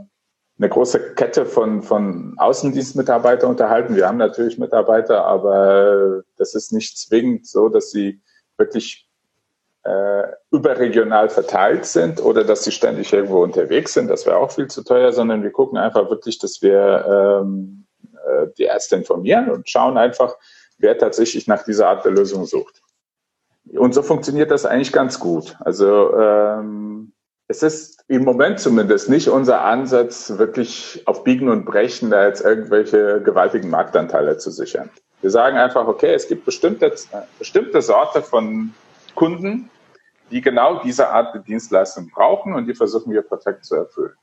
eine 0.63 0.69
große 0.69 1.15
Kette 1.15 1.45
von, 1.45 1.83
von 1.83 2.35
Außendienstmitarbeitern 2.39 3.51
unterhalten. 3.51 3.97
Wir 3.97 4.07
haben 4.07 4.19
natürlich 4.19 4.59
Mitarbeiter, 4.59 5.25
aber 5.25 6.23
das 6.37 6.55
ist 6.55 6.73
nicht 6.73 6.99
zwingend 6.99 7.47
so, 7.47 7.69
dass 7.69 7.91
sie 7.91 8.21
wirklich 8.59 9.09
äh, 9.83 10.23
überregional 10.53 11.31
verteilt 11.31 11.85
sind 11.85 12.23
oder 12.23 12.45
dass 12.45 12.63
sie 12.63 12.71
ständig 12.71 13.13
irgendwo 13.13 13.43
unterwegs 13.43 13.95
sind. 13.95 14.09
Das 14.09 14.25
wäre 14.25 14.37
auch 14.37 14.53
viel 14.53 14.69
zu 14.69 14.85
teuer, 14.85 15.13
sondern 15.13 15.43
wir 15.43 15.51
gucken 15.51 15.79
einfach 15.79 16.09
wirklich, 16.11 16.39
dass 16.39 16.63
wir 16.63 17.41
ähm, 17.43 17.82
die 18.47 18.65
Ärzte 18.65 18.97
informieren 18.97 19.51
und 19.51 19.69
schauen 19.69 19.97
einfach, 19.97 20.37
wer 20.79 20.99
tatsächlich 20.99 21.47
nach 21.47 21.65
dieser 21.65 21.89
Art 21.89 22.05
der 22.05 22.13
Lösung 22.13 22.45
sucht. 22.45 22.83
Und 23.73 23.95
so 23.95 24.03
funktioniert 24.03 24.51
das 24.51 24.67
eigentlich 24.67 24.93
ganz 24.93 25.21
gut. 25.21 25.57
Also 25.61 26.17
ähm, 26.19 27.13
es 27.49 27.63
ist 27.63 28.05
im 28.09 28.25
Moment 28.25 28.61
zumindest 28.61 29.09
nicht 29.09 29.29
unser 29.29 29.63
Ansatz, 29.63 30.39
wirklich 30.39 31.03
auf 31.07 31.23
Biegen 31.23 31.49
und 31.49 31.65
Brechen 31.65 32.11
da 32.11 32.27
jetzt 32.27 32.45
irgendwelche 32.45 33.23
gewaltigen 33.23 33.71
Marktanteile 33.71 34.39
zu 34.39 34.51
sichern. 34.51 34.91
Wir 35.21 35.31
sagen 35.31 35.57
einfach, 35.57 35.87
okay, 35.87 36.15
es 36.15 36.27
gibt 36.27 36.45
bestimmte, 36.45 36.93
bestimmte 37.39 37.81
Sorte 37.81 38.23
von 38.23 38.75
Kunden, 39.15 39.71
die 40.31 40.41
genau 40.41 40.83
diese 40.83 41.09
Art 41.11 41.35
der 41.35 41.43
Dienstleistung 41.43 42.11
brauchen 42.11 42.55
und 42.55 42.67
die 42.67 42.75
versuchen 42.75 43.13
wir 43.13 43.23
perfekt 43.23 43.65
zu 43.65 43.77
erfüllen. 43.77 44.15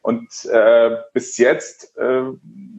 Und 0.00 0.28
äh, 0.46 0.96
bis 1.12 1.38
jetzt 1.38 1.96
äh, 1.96 2.24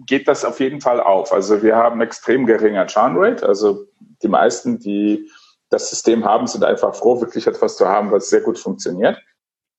geht 0.06 0.28
das 0.28 0.44
auf 0.44 0.60
jeden 0.60 0.82
Fall 0.82 1.00
auf. 1.00 1.32
Also 1.32 1.64
wir 1.64 1.76
haben 1.76 2.02
extrem 2.02 2.46
geringer 2.46 2.86
Churn 2.88 3.16
Rate. 3.18 3.48
Also 3.48 3.86
die 4.22 4.28
meisten, 4.28 4.80
die 4.80 5.30
das 5.70 5.90
System 5.90 6.26
haben, 6.26 6.48
sind 6.48 6.64
einfach 6.64 6.94
froh, 6.96 7.22
wirklich 7.22 7.48
etwas 7.48 7.78
zu 7.78 7.88
haben, 7.88 8.12
was 8.12 8.30
sehr 8.30 8.42
gut 8.42 8.60
funktioniert. 8.60 9.18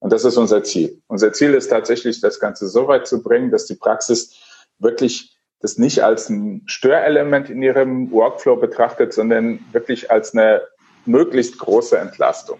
Und 0.01 0.13
das 0.13 0.25
ist 0.25 0.37
unser 0.37 0.63
Ziel. 0.65 1.01
Unser 1.07 1.33
Ziel 1.33 1.55
ist 1.55 1.69
tatsächlich, 1.69 2.21
das 2.21 2.41
Ganze 2.41 2.69
so 2.69 2.89
weit 2.89 3.07
zu 3.07 3.23
bringen, 3.23 3.51
dass 3.51 3.67
die 3.67 3.77
Praxis 3.77 4.35
wirklich 4.79 5.39
das 5.61 5.79
nicht 5.79 6.03
als 6.03 6.29
ein 6.29 6.63
Störelement 6.67 7.49
in 7.49 7.63
ihrem 7.63 8.11
Workflow 8.11 8.57
betrachtet, 8.57 9.15
sondern 9.15 9.61
wirklich 9.73 10.11
als 10.11 10.35
eine 10.35 10.63
möglichst 11.07 11.59
große 11.59 11.97
Entlastung. 11.97 12.59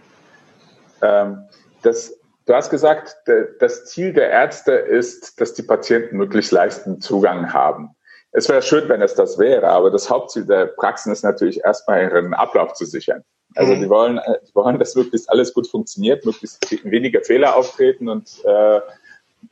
Ähm, 1.03 1.45
das, 1.83 2.19
du 2.47 2.55
hast 2.55 2.71
gesagt, 2.71 3.17
das 3.59 3.87
Ziel 3.87 4.13
der 4.13 4.31
Ärzte 4.31 4.73
ist, 4.73 5.41
dass 5.41 5.55
die 5.55 5.63
Patienten 5.63 6.17
möglichst 6.17 6.53
leichten 6.53 7.01
Zugang 7.01 7.53
haben. 7.53 7.91
Es 8.33 8.49
wäre 8.49 8.63
schön, 8.63 8.89
wenn 8.89 9.01
es 9.01 9.15
das 9.15 9.39
wäre, 9.39 9.69
aber 9.69 9.91
das 9.91 10.11
Hauptziel 10.11 10.45
der 10.45 10.67
Praxen 10.67 11.13
ist 11.13 11.23
natürlich 11.23 11.63
erstmal 11.65 12.03
ihren 12.03 12.35
Ablauf 12.35 12.75
zu 12.75 12.85
sichern. 12.85 13.23
Also 13.55 13.75
mhm. 13.75 13.81
die 13.81 13.89
wollen, 13.89 14.19
äh, 14.19 14.39
die 14.47 14.55
wollen, 14.55 14.79
dass 14.79 14.97
möglichst 14.97 15.31
alles 15.31 15.55
gut 15.55 15.69
funktioniert, 15.69 16.25
möglichst 16.25 16.85
weniger 16.85 17.21
Fehler 17.23 17.55
auftreten 17.55 18.09
und 18.09 18.29
äh, 18.45 18.81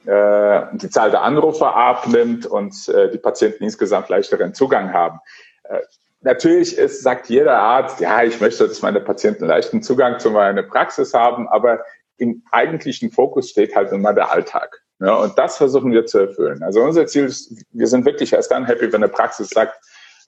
äh, 0.07 0.67
die 0.73 0.91
Zahl 0.91 1.11
der 1.11 1.23
Anrufe 1.23 1.67
abnimmt 1.67 2.47
und 2.47 2.89
äh, 2.89 3.11
die 3.11 3.19
Patienten 3.19 3.63
insgesamt 3.65 4.09
leichteren 4.09 4.55
Zugang 4.55 4.93
haben. 4.93 5.21
Äh, 5.65 5.79
natürlich 6.23 6.77
ist, 6.77 7.03
sagt 7.03 7.29
jeder 7.29 7.59
Arzt, 7.59 8.01
ja, 8.01 8.25
ich 8.25 8.41
möchte, 8.41 8.67
dass 8.67 8.83
meine 8.83 9.01
Patienten 9.01 9.47
leichten 9.47 9.83
Zugang 9.83 10.19
zu 10.19 10.31
meiner 10.31 10.65
Praxis 10.65 11.15
haben, 11.15 11.49
aber 11.49 11.85
im 12.23 12.43
eigentlichen 12.53 13.11
Fokus 13.11 13.51
steht 13.51 13.75
halt 13.75 13.91
immer 13.91 14.15
der 14.15 14.31
Alltag. 14.31 14.81
Ja, 15.01 15.17
und 15.17 15.37
das 15.37 15.57
versuchen 15.57 15.91
wir 15.91 16.07
zu 16.07 16.21
erfüllen. 16.21 16.63
Also 16.63 16.81
unser 16.81 17.07
Ziel 17.07 17.25
ist, 17.25 17.53
wir 17.73 17.89
sind 17.89 18.05
wirklich 18.05 18.33
erst 18.33 18.53
dann 18.53 18.65
happy, 18.65 18.93
wenn 18.93 19.03
eine 19.03 19.09
Praxis 19.09 19.51
sagt, 19.51 19.75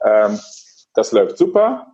ähm, 0.05 0.39
das 0.95 1.13
läuft 1.13 1.39
super, 1.39 1.87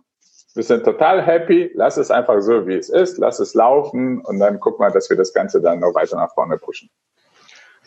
wir 0.55 0.63
sind 0.63 0.83
total 0.83 1.21
happy, 1.21 1.71
lass 1.75 1.97
es 1.97 2.09
einfach 2.09 2.41
so, 2.41 2.67
wie 2.67 2.75
es 2.75 2.89
ist, 2.89 3.19
lass 3.19 3.39
es 3.39 3.53
laufen 3.53 4.19
und 4.21 4.39
dann 4.39 4.59
guck 4.59 4.79
mal, 4.79 4.91
dass 4.91 5.09
wir 5.09 5.17
das 5.17 5.31
Ganze 5.31 5.61
dann 5.61 5.79
noch 5.79 5.93
weiter 5.93 6.17
nach 6.17 6.33
vorne 6.33 6.57
pushen. 6.57 6.89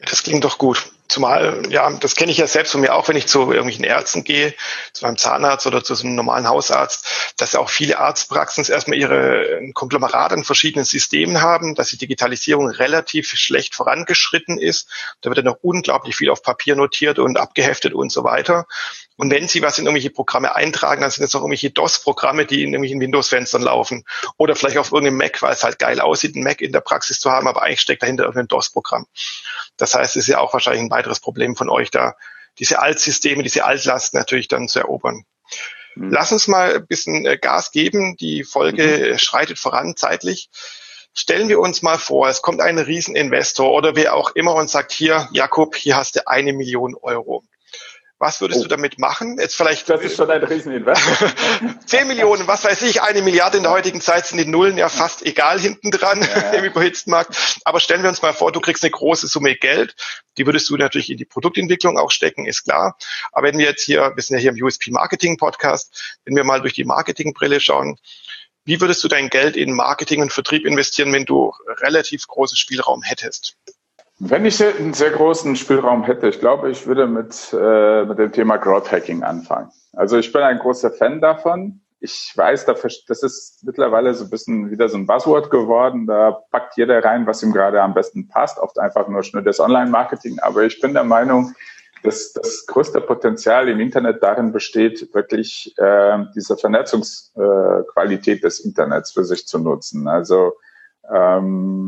Das 0.08 0.22
klingt 0.22 0.44
doch 0.44 0.56
gut. 0.56 0.93
Zumal, 1.06 1.62
ja, 1.68 1.90
das 1.90 2.16
kenne 2.16 2.32
ich 2.32 2.38
ja 2.38 2.46
selbst 2.46 2.72
von 2.72 2.80
mir 2.80 2.94
auch, 2.94 3.08
wenn 3.08 3.16
ich 3.16 3.26
zu 3.26 3.40
irgendwelchen 3.40 3.84
Ärzten 3.84 4.24
gehe, 4.24 4.54
zu 4.94 5.04
meinem 5.04 5.18
Zahnarzt 5.18 5.66
oder 5.66 5.84
zu 5.84 5.94
so 5.94 6.06
einem 6.06 6.16
normalen 6.16 6.48
Hausarzt, 6.48 7.34
dass 7.36 7.54
auch 7.54 7.68
viele 7.68 7.98
Arztpraxen 7.98 8.64
erstmal 8.64 8.98
ihre 8.98 9.70
Konglomerat 9.74 10.32
an 10.32 10.44
verschiedenen 10.44 10.86
Systemen 10.86 11.42
haben, 11.42 11.74
dass 11.74 11.90
die 11.90 11.98
Digitalisierung 11.98 12.70
relativ 12.70 13.28
schlecht 13.28 13.74
vorangeschritten 13.74 14.58
ist. 14.58 14.88
Da 15.20 15.28
wird 15.28 15.38
ja 15.38 15.44
noch 15.44 15.58
unglaublich 15.60 16.16
viel 16.16 16.30
auf 16.30 16.42
Papier 16.42 16.74
notiert 16.74 17.18
und 17.18 17.38
abgeheftet 17.38 17.92
und 17.92 18.10
so 18.10 18.24
weiter. 18.24 18.66
Und 19.16 19.30
wenn 19.30 19.46
Sie 19.46 19.62
was 19.62 19.78
in 19.78 19.84
irgendwelche 19.84 20.10
Programme 20.10 20.56
eintragen, 20.56 21.02
dann 21.02 21.10
sind 21.10 21.24
es 21.24 21.34
auch 21.34 21.40
irgendwelche 21.40 21.70
DOS-Programme, 21.70 22.46
die 22.46 22.62
in 22.62 22.70
irgendwelchen 22.70 23.00
Windows-Fenstern 23.00 23.62
laufen. 23.62 24.04
Oder 24.38 24.56
vielleicht 24.56 24.78
auf 24.78 24.90
irgendeinem 24.90 25.18
Mac, 25.18 25.40
weil 25.42 25.52
es 25.52 25.62
halt 25.62 25.78
geil 25.78 26.00
aussieht, 26.00 26.34
einen 26.34 26.44
Mac 26.44 26.60
in 26.60 26.72
der 26.72 26.80
Praxis 26.80 27.20
zu 27.20 27.30
haben, 27.30 27.46
aber 27.46 27.62
eigentlich 27.62 27.80
steckt 27.80 28.02
dahinter 28.02 28.24
irgendein 28.24 28.48
DOS-Programm. 28.48 29.06
Das 29.76 29.94
heißt, 29.94 30.16
es 30.16 30.24
ist 30.24 30.28
ja 30.28 30.38
auch 30.38 30.52
wahrscheinlich 30.52 30.82
ein 30.82 30.90
weiteres 30.90 31.20
Problem 31.20 31.56
von 31.56 31.68
euch 31.68 31.90
da, 31.90 32.14
diese 32.58 32.80
Altsysteme, 32.80 33.42
diese 33.42 33.64
Altlasten 33.64 34.18
natürlich 34.18 34.48
dann 34.48 34.68
zu 34.68 34.78
erobern. 34.78 35.24
Mhm. 35.96 36.10
Lass 36.10 36.32
uns 36.32 36.48
mal 36.48 36.74
ein 36.76 36.86
bisschen 36.86 37.26
äh, 37.26 37.36
Gas 37.36 37.70
geben. 37.72 38.16
Die 38.16 38.44
Folge 38.44 39.12
mhm. 39.12 39.18
schreitet 39.18 39.58
voran 39.58 39.96
zeitlich. 39.96 40.48
Stellen 41.12 41.48
wir 41.48 41.60
uns 41.60 41.82
mal 41.82 41.98
vor, 41.98 42.28
es 42.28 42.42
kommt 42.42 42.60
ein 42.60 42.78
Rieseninvestor 42.78 43.72
oder 43.72 43.94
wer 43.94 44.14
auch 44.14 44.30
immer 44.34 44.54
und 44.54 44.68
sagt, 44.68 44.92
hier, 44.92 45.28
Jakob, 45.32 45.76
hier 45.76 45.96
hast 45.96 46.16
du 46.16 46.26
eine 46.26 46.52
Million 46.52 46.96
Euro. 46.96 47.44
Was 48.24 48.40
würdest 48.40 48.60
oh. 48.60 48.62
du 48.62 48.68
damit 48.70 48.98
machen? 48.98 49.36
Jetzt 49.38 49.54
vielleicht. 49.54 49.86
Das 49.90 50.00
ist 50.00 50.16
schon 50.16 50.30
ein 50.30 50.42
Rieseninvestment. 50.42 51.34
10 51.86 52.08
Millionen, 52.08 52.46
was 52.46 52.64
weiß 52.64 52.80
ich, 52.84 53.02
eine 53.02 53.20
Milliarde 53.20 53.58
in 53.58 53.64
der 53.64 53.72
heutigen 53.72 54.00
Zeit 54.00 54.24
sind 54.24 54.38
die 54.38 54.46
Nullen 54.46 54.78
ja 54.78 54.88
fast 54.88 55.26
egal 55.26 55.60
hinten 55.60 55.90
dran 55.90 56.22
ja. 56.22 56.50
im 56.52 56.64
überhitzten 56.64 57.10
Markt. 57.10 57.60
Aber 57.66 57.80
stellen 57.80 58.02
wir 58.02 58.08
uns 58.08 58.22
mal 58.22 58.32
vor, 58.32 58.50
du 58.50 58.60
kriegst 58.60 58.82
eine 58.82 58.92
große 58.92 59.26
Summe 59.26 59.56
Geld. 59.56 59.94
Die 60.38 60.46
würdest 60.46 60.70
du 60.70 60.78
natürlich 60.78 61.10
in 61.10 61.18
die 61.18 61.26
Produktentwicklung 61.26 61.98
auch 61.98 62.10
stecken, 62.10 62.46
ist 62.46 62.64
klar. 62.64 62.96
Aber 63.30 63.48
wenn 63.48 63.58
wir 63.58 63.66
jetzt 63.66 63.84
hier, 63.84 64.12
wir 64.14 64.22
sind 64.22 64.36
ja 64.36 64.40
hier 64.40 64.52
im 64.52 64.64
USP 64.64 64.90
Marketing 64.90 65.36
Podcast, 65.36 66.16
wenn 66.24 66.34
wir 66.34 66.44
mal 66.44 66.62
durch 66.62 66.72
die 66.72 66.84
Marketingbrille 66.84 67.60
schauen, 67.60 67.98
wie 68.64 68.80
würdest 68.80 69.04
du 69.04 69.08
dein 69.08 69.28
Geld 69.28 69.54
in 69.54 69.74
Marketing 69.74 70.22
und 70.22 70.32
Vertrieb 70.32 70.64
investieren, 70.64 71.12
wenn 71.12 71.26
du 71.26 71.52
relativ 71.82 72.26
großen 72.26 72.56
Spielraum 72.56 73.02
hättest? 73.02 73.58
Wenn 74.20 74.44
ich 74.44 74.62
einen 74.62 74.94
sehr 74.94 75.10
großen 75.10 75.56
Spielraum 75.56 76.04
hätte, 76.04 76.28
ich 76.28 76.38
glaube, 76.38 76.70
ich 76.70 76.86
würde 76.86 77.06
mit, 77.06 77.52
äh, 77.52 78.04
mit 78.04 78.18
dem 78.18 78.30
Thema 78.30 78.58
Growth 78.58 78.92
Hacking 78.92 79.24
anfangen. 79.24 79.70
Also 79.92 80.18
ich 80.18 80.32
bin 80.32 80.42
ein 80.42 80.58
großer 80.58 80.92
Fan 80.92 81.20
davon. 81.20 81.80
Ich 81.98 82.32
weiß, 82.36 82.66
das 82.66 83.22
ist 83.22 83.64
mittlerweile 83.64 84.14
so 84.14 84.24
ein 84.24 84.30
bisschen 84.30 84.70
wieder 84.70 84.88
so 84.88 84.98
ein 84.98 85.06
Buzzword 85.06 85.50
geworden. 85.50 86.06
Da 86.06 86.42
packt 86.50 86.76
jeder 86.76 87.02
rein, 87.02 87.26
was 87.26 87.42
ihm 87.42 87.52
gerade 87.52 87.82
am 87.82 87.94
besten 87.94 88.28
passt. 88.28 88.58
Oft 88.58 88.78
einfach 88.78 89.08
nur 89.08 89.22
schnell 89.22 89.42
das 89.42 89.58
Online-Marketing. 89.58 90.38
Aber 90.40 90.62
ich 90.64 90.80
bin 90.80 90.92
der 90.92 91.04
Meinung, 91.04 91.54
dass 92.04 92.34
das 92.34 92.66
größte 92.66 93.00
Potenzial 93.00 93.68
im 93.68 93.80
Internet 93.80 94.22
darin 94.22 94.52
besteht, 94.52 95.12
wirklich 95.14 95.74
äh, 95.78 96.18
diese 96.36 96.56
Vernetzungsqualität 96.56 98.44
des 98.44 98.60
Internets 98.60 99.12
für 99.12 99.24
sich 99.24 99.46
zu 99.46 99.58
nutzen. 99.58 100.06
Also 100.06 100.52
ähm, 101.10 101.86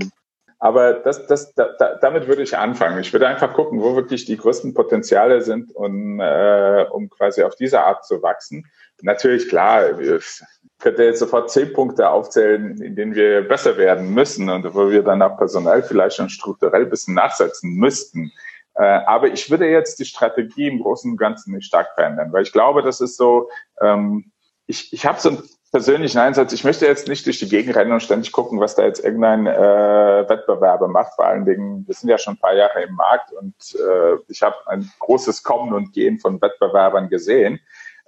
aber 0.58 0.94
das, 0.94 1.26
das, 1.26 1.52
da, 1.54 1.68
damit 2.00 2.28
würde 2.28 2.42
ich 2.42 2.56
anfangen. 2.56 2.98
Ich 3.00 3.12
würde 3.12 3.28
einfach 3.28 3.52
gucken, 3.52 3.80
wo 3.82 3.94
wirklich 3.94 4.24
die 4.24 4.38
größten 4.38 4.72
Potenziale 4.72 5.42
sind, 5.42 5.74
um, 5.74 6.18
äh, 6.20 6.84
um 6.90 7.10
quasi 7.10 7.42
auf 7.42 7.56
diese 7.56 7.82
Art 7.82 8.06
zu 8.06 8.22
wachsen. 8.22 8.66
Natürlich, 9.02 9.48
klar, 9.48 10.00
ich 10.00 10.42
könnte 10.78 11.04
jetzt 11.04 11.18
sofort 11.18 11.50
zehn 11.50 11.72
Punkte 11.74 12.08
aufzählen, 12.08 12.80
in 12.80 12.96
denen 12.96 13.14
wir 13.14 13.46
besser 13.46 13.76
werden 13.76 14.14
müssen 14.14 14.48
und 14.48 14.74
wo 14.74 14.90
wir 14.90 15.02
dann 15.02 15.20
auch 15.20 15.36
personell 15.36 15.82
vielleicht 15.82 16.16
schon 16.16 16.30
strukturell 16.30 16.84
ein 16.84 16.90
bisschen 16.90 17.14
nachsetzen 17.14 17.74
müssten. 17.74 18.32
Äh, 18.74 18.82
aber 18.82 19.28
ich 19.28 19.50
würde 19.50 19.68
jetzt 19.68 19.98
die 19.98 20.04
Strategie 20.06 20.68
im 20.68 20.80
Großen 20.80 21.10
und 21.10 21.16
Ganzen 21.18 21.54
nicht 21.54 21.66
stark 21.66 21.94
verändern, 21.94 22.32
weil 22.32 22.42
ich 22.42 22.52
glaube, 22.52 22.82
das 22.82 23.02
ist 23.02 23.16
so, 23.16 23.50
ähm, 23.80 24.32
ich, 24.66 24.92
ich 24.92 25.04
habe 25.06 25.20
so 25.20 25.30
ein 25.30 25.42
persönlichen 25.76 26.16
Einsatz, 26.16 26.54
ich 26.54 26.64
möchte 26.64 26.86
jetzt 26.86 27.06
nicht 27.06 27.26
durch 27.26 27.38
die 27.38 27.50
Gegend 27.50 27.76
rennen 27.76 27.92
und 27.92 28.02
ständig 28.02 28.32
gucken, 28.32 28.60
was 28.60 28.76
da 28.76 28.84
jetzt 28.86 29.04
irgendein 29.04 29.46
äh, 29.46 30.26
Wettbewerber 30.26 30.88
macht. 30.88 31.12
Vor 31.16 31.26
allen 31.26 31.44
Dingen, 31.44 31.86
wir 31.86 31.94
sind 31.94 32.08
ja 32.08 32.16
schon 32.16 32.32
ein 32.32 32.38
paar 32.38 32.54
Jahre 32.54 32.84
im 32.84 32.94
Markt 32.94 33.30
und 33.32 33.54
äh, 33.74 34.16
ich 34.28 34.40
habe 34.40 34.56
ein 34.68 34.90
großes 35.00 35.42
Kommen 35.42 35.74
und 35.74 35.92
Gehen 35.92 36.18
von 36.18 36.40
Wettbewerbern 36.40 37.10
gesehen. 37.10 37.60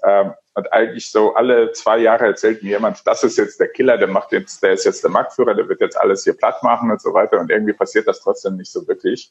Ähm, 0.02 0.32
und 0.54 0.72
eigentlich 0.72 1.10
so 1.10 1.34
alle 1.34 1.72
zwei 1.72 1.98
Jahre 1.98 2.24
erzählt 2.24 2.62
mir 2.62 2.70
jemand, 2.70 3.06
das 3.06 3.22
ist 3.22 3.36
jetzt 3.36 3.60
der 3.60 3.68
Killer, 3.68 3.98
der 3.98 4.08
macht 4.08 4.32
jetzt, 4.32 4.62
der 4.62 4.72
ist 4.72 4.86
jetzt 4.86 5.04
der 5.04 5.10
Marktführer, 5.10 5.54
der 5.54 5.68
wird 5.68 5.82
jetzt 5.82 6.00
alles 6.00 6.24
hier 6.24 6.38
platt 6.38 6.62
machen 6.62 6.90
und 6.90 7.02
so 7.02 7.12
weiter. 7.12 7.38
Und 7.38 7.50
irgendwie 7.50 7.74
passiert 7.74 8.08
das 8.08 8.20
trotzdem 8.20 8.56
nicht 8.56 8.72
so 8.72 8.88
wirklich. 8.88 9.30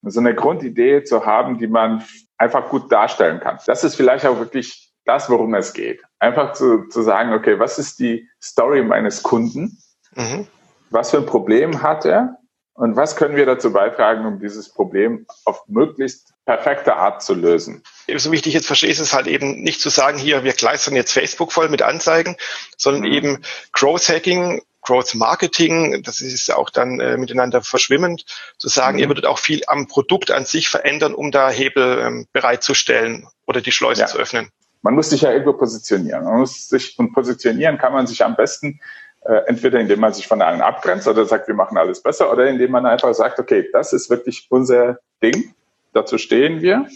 So 0.00 0.20
eine 0.20 0.34
Grundidee 0.34 1.04
zu 1.04 1.26
haben, 1.26 1.58
die 1.58 1.66
man 1.66 2.02
einfach 2.38 2.70
gut 2.70 2.90
darstellen 2.90 3.40
kann. 3.40 3.58
Das 3.66 3.84
ist 3.84 3.94
vielleicht 3.94 4.24
auch 4.24 4.38
wirklich 4.38 4.93
das, 5.04 5.28
worum 5.30 5.54
es 5.54 5.72
geht. 5.72 6.02
Einfach 6.18 6.52
zu, 6.52 6.88
zu 6.88 7.02
sagen, 7.02 7.32
okay, 7.32 7.58
was 7.58 7.78
ist 7.78 7.98
die 7.98 8.28
Story 8.42 8.82
meines 8.82 9.22
Kunden? 9.22 9.78
Mhm. 10.14 10.46
Was 10.90 11.10
für 11.10 11.18
ein 11.18 11.26
Problem 11.26 11.82
hat 11.82 12.04
er? 12.04 12.38
Und 12.74 12.96
was 12.96 13.16
können 13.16 13.36
wir 13.36 13.46
dazu 13.46 13.72
beitragen, 13.72 14.26
um 14.26 14.40
dieses 14.40 14.72
Problem 14.72 15.26
auf 15.44 15.62
möglichst 15.68 16.34
perfekte 16.44 16.96
Art 16.96 17.22
zu 17.22 17.34
lösen. 17.34 17.82
So 18.16 18.30
wie 18.30 18.36
ich 18.36 18.42
dich 18.42 18.54
jetzt 18.54 18.66
verstehe, 18.66 18.90
ist 18.90 19.00
es 19.00 19.14
halt 19.14 19.26
eben 19.26 19.62
nicht 19.62 19.80
zu 19.80 19.88
sagen, 19.88 20.18
hier, 20.18 20.44
wir 20.44 20.52
kleistern 20.52 20.94
jetzt 20.94 21.12
Facebook 21.12 21.52
voll 21.52 21.68
mit 21.68 21.82
Anzeigen, 21.82 22.36
sondern 22.76 23.02
mhm. 23.02 23.12
eben 23.12 23.42
Growth 23.72 24.08
Hacking, 24.08 24.62
Growth 24.82 25.14
Marketing, 25.14 26.02
das 26.02 26.20
ist 26.20 26.46
ja 26.46 26.56
auch 26.56 26.68
dann 26.68 27.00
äh, 27.00 27.16
miteinander 27.16 27.62
verschwimmend, 27.62 28.26
zu 28.58 28.68
sagen, 28.68 28.96
mhm. 28.96 29.02
ihr 29.02 29.08
würdet 29.08 29.26
auch 29.26 29.38
viel 29.38 29.62
am 29.66 29.86
Produkt 29.86 30.30
an 30.30 30.44
sich 30.44 30.68
verändern, 30.68 31.14
um 31.14 31.30
da 31.30 31.48
Hebel 31.48 32.00
ähm, 32.00 32.26
bereitzustellen 32.32 33.26
oder 33.46 33.62
die 33.62 33.72
Schleuse 33.72 34.02
ja. 34.02 34.06
zu 34.06 34.18
öffnen. 34.18 34.50
Man 34.84 34.94
muss 34.94 35.10
sich 35.10 35.22
ja 35.22 35.32
irgendwo 35.32 35.54
positionieren. 35.54 36.24
Man 36.24 36.40
muss 36.40 36.68
sich, 36.68 36.98
und 36.98 37.12
positionieren 37.12 37.78
kann 37.78 37.94
man 37.94 38.06
sich 38.06 38.22
am 38.22 38.36
besten 38.36 38.80
äh, 39.24 39.46
entweder 39.46 39.80
indem 39.80 40.00
man 40.00 40.12
sich 40.12 40.26
von 40.26 40.42
allen 40.42 40.60
abgrenzt 40.60 41.08
oder 41.08 41.24
sagt, 41.24 41.48
wir 41.48 41.54
machen 41.54 41.78
alles 41.78 42.02
besser, 42.02 42.30
oder 42.30 42.46
indem 42.46 42.70
man 42.70 42.84
einfach 42.84 43.14
sagt, 43.14 43.38
okay, 43.38 43.66
das 43.72 43.94
ist 43.94 44.10
wirklich 44.10 44.46
unser 44.50 44.98
Ding, 45.22 45.54
dazu 45.94 46.18
stehen 46.18 46.60
wir. 46.60 46.86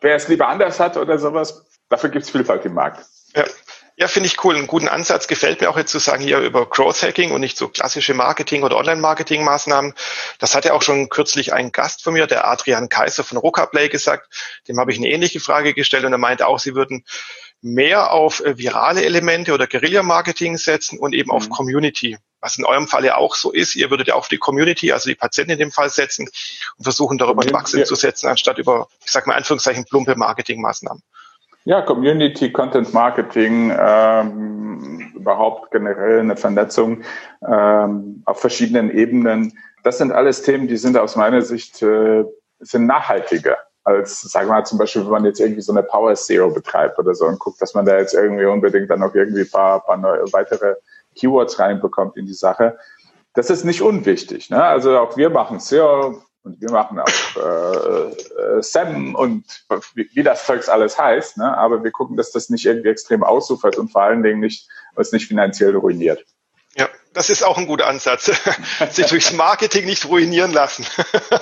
Wer 0.00 0.16
es 0.16 0.26
lieber 0.26 0.48
anders 0.48 0.80
hat 0.80 0.96
oder 0.96 1.16
sowas, 1.18 1.64
dafür 1.88 2.10
gibt 2.10 2.24
es 2.24 2.30
Vielfalt 2.30 2.64
im 2.64 2.74
Markt. 2.74 3.06
Ja. 3.36 3.44
Ja, 3.96 4.08
finde 4.08 4.28
ich 4.28 4.42
cool. 4.44 4.56
Einen 4.56 4.66
guten 4.66 4.88
Ansatz 4.88 5.28
gefällt 5.28 5.60
mir 5.60 5.68
auch 5.68 5.76
jetzt 5.76 5.90
zu 5.90 5.98
sagen 5.98 6.22
hier 6.22 6.38
über 6.38 6.66
Growth 6.66 7.02
Hacking 7.02 7.32
und 7.32 7.40
nicht 7.40 7.58
so 7.58 7.68
klassische 7.68 8.14
Marketing- 8.14 8.62
oder 8.62 8.76
Online-Marketing-Maßnahmen. 8.76 9.94
Das 10.38 10.54
hat 10.54 10.64
ja 10.64 10.72
auch 10.72 10.82
schon 10.82 11.08
kürzlich 11.10 11.52
ein 11.52 11.70
Gast 11.70 12.02
von 12.02 12.14
mir, 12.14 12.26
der 12.26 12.46
Adrian 12.48 12.88
Kaiser 12.88 13.24
von 13.24 13.36
Rocaplay 13.36 13.88
gesagt. 13.88 14.32
Dem 14.68 14.78
habe 14.78 14.92
ich 14.92 14.98
eine 14.98 15.08
ähnliche 15.08 15.40
Frage 15.40 15.74
gestellt 15.74 16.04
und 16.04 16.12
er 16.12 16.18
meinte 16.18 16.46
auch, 16.46 16.58
sie 16.58 16.74
würden 16.74 17.04
mehr 17.62 18.12
auf 18.12 18.40
äh, 18.40 18.56
virale 18.56 19.04
Elemente 19.04 19.52
oder 19.52 19.66
Guerilla-Marketing 19.66 20.56
setzen 20.56 20.98
und 20.98 21.14
eben 21.14 21.28
mhm. 21.28 21.36
auf 21.36 21.50
Community. 21.50 22.16
Was 22.40 22.56
in 22.56 22.64
eurem 22.64 22.88
Fall 22.88 23.04
ja 23.04 23.16
auch 23.16 23.34
so 23.34 23.52
ist. 23.52 23.76
Ihr 23.76 23.90
würdet 23.90 24.08
ja 24.08 24.14
auf 24.14 24.28
die 24.28 24.38
Community, 24.38 24.92
also 24.92 25.10
die 25.10 25.14
Patienten 25.14 25.52
in 25.52 25.58
dem 25.58 25.72
Fall 25.72 25.90
setzen 25.90 26.26
und 26.78 26.84
versuchen 26.84 27.18
darüber 27.18 27.42
ein 27.42 27.52
Wachstum 27.52 27.84
zu 27.84 27.94
setzen, 27.94 28.28
anstatt 28.28 28.56
über, 28.56 28.88
ich 29.04 29.10
sag 29.10 29.26
mal, 29.26 29.34
Anführungszeichen, 29.34 29.84
plumpe 29.84 30.16
Marketingmaßnahmen. 30.16 31.02
Ja, 31.64 31.82
Community, 31.82 32.50
Content 32.50 32.92
Marketing, 32.94 33.72
ähm, 33.78 35.12
überhaupt 35.14 35.70
generell 35.70 36.20
eine 36.20 36.36
Vernetzung 36.36 37.02
ähm, 37.46 38.22
auf 38.24 38.40
verschiedenen 38.40 38.90
Ebenen. 38.90 39.58
Das 39.84 39.98
sind 39.98 40.12
alles 40.12 40.42
Themen, 40.42 40.68
die 40.68 40.78
sind 40.78 40.96
aus 40.96 41.16
meiner 41.16 41.42
Sicht 41.42 41.82
äh, 41.82 42.24
sind 42.60 42.86
nachhaltiger 42.86 43.58
als, 43.84 44.20
sagen 44.20 44.48
wir 44.48 44.54
mal, 44.54 44.66
zum 44.66 44.78
Beispiel, 44.78 45.04
wenn 45.04 45.10
man 45.10 45.24
jetzt 45.24 45.40
irgendwie 45.40 45.62
so 45.62 45.72
eine 45.72 45.82
Power 45.82 46.14
Zero 46.14 46.50
betreibt 46.50 46.98
oder 46.98 47.14
so 47.14 47.26
und 47.26 47.38
guckt, 47.38 47.60
dass 47.60 47.74
man 47.74 47.86
da 47.86 47.98
jetzt 47.98 48.14
irgendwie 48.14 48.44
unbedingt 48.44 48.90
dann 48.90 49.00
noch 49.00 49.14
irgendwie 49.14 49.44
paar, 49.44 49.80
paar 49.80 49.96
neue, 49.96 50.32
weitere 50.32 50.74
Keywords 51.16 51.58
reinbekommt 51.58 52.16
in 52.16 52.26
die 52.26 52.34
Sache. 52.34 52.78
Das 53.34 53.50
ist 53.50 53.64
nicht 53.64 53.82
unwichtig. 53.82 54.50
Ne? 54.50 54.62
Also 54.62 54.98
auch 54.98 55.16
wir 55.16 55.30
machen 55.30 55.60
SEO 55.60 56.22
und 56.42 56.60
wir 56.60 56.70
machen 56.70 56.98
auch 56.98 57.36
äh, 57.36 58.58
äh, 58.58 58.62
SEM 58.62 59.14
und 59.14 59.44
wie, 59.94 60.08
wie 60.14 60.22
das 60.22 60.46
Zeugs 60.46 60.68
alles 60.68 60.98
heißt. 60.98 61.36
Ne? 61.36 61.56
Aber 61.56 61.84
wir 61.84 61.90
gucken, 61.90 62.16
dass 62.16 62.32
das 62.32 62.48
nicht 62.48 62.64
irgendwie 62.64 62.88
extrem 62.88 63.22
ausufert 63.22 63.76
und 63.76 63.90
vor 63.90 64.02
allen 64.02 64.22
Dingen 64.22 64.40
nicht, 64.40 64.68
was 64.94 65.12
nicht 65.12 65.26
finanziell 65.26 65.76
ruiniert. 65.76 66.24
Ja, 66.76 66.88
das 67.12 67.28
ist 67.28 67.42
auch 67.42 67.58
ein 67.58 67.66
guter 67.66 67.88
Ansatz. 67.88 68.30
Sich 68.90 69.06
durchs 69.06 69.32
Marketing 69.32 69.84
nicht 69.84 70.08
ruinieren 70.08 70.52
lassen. 70.52 70.86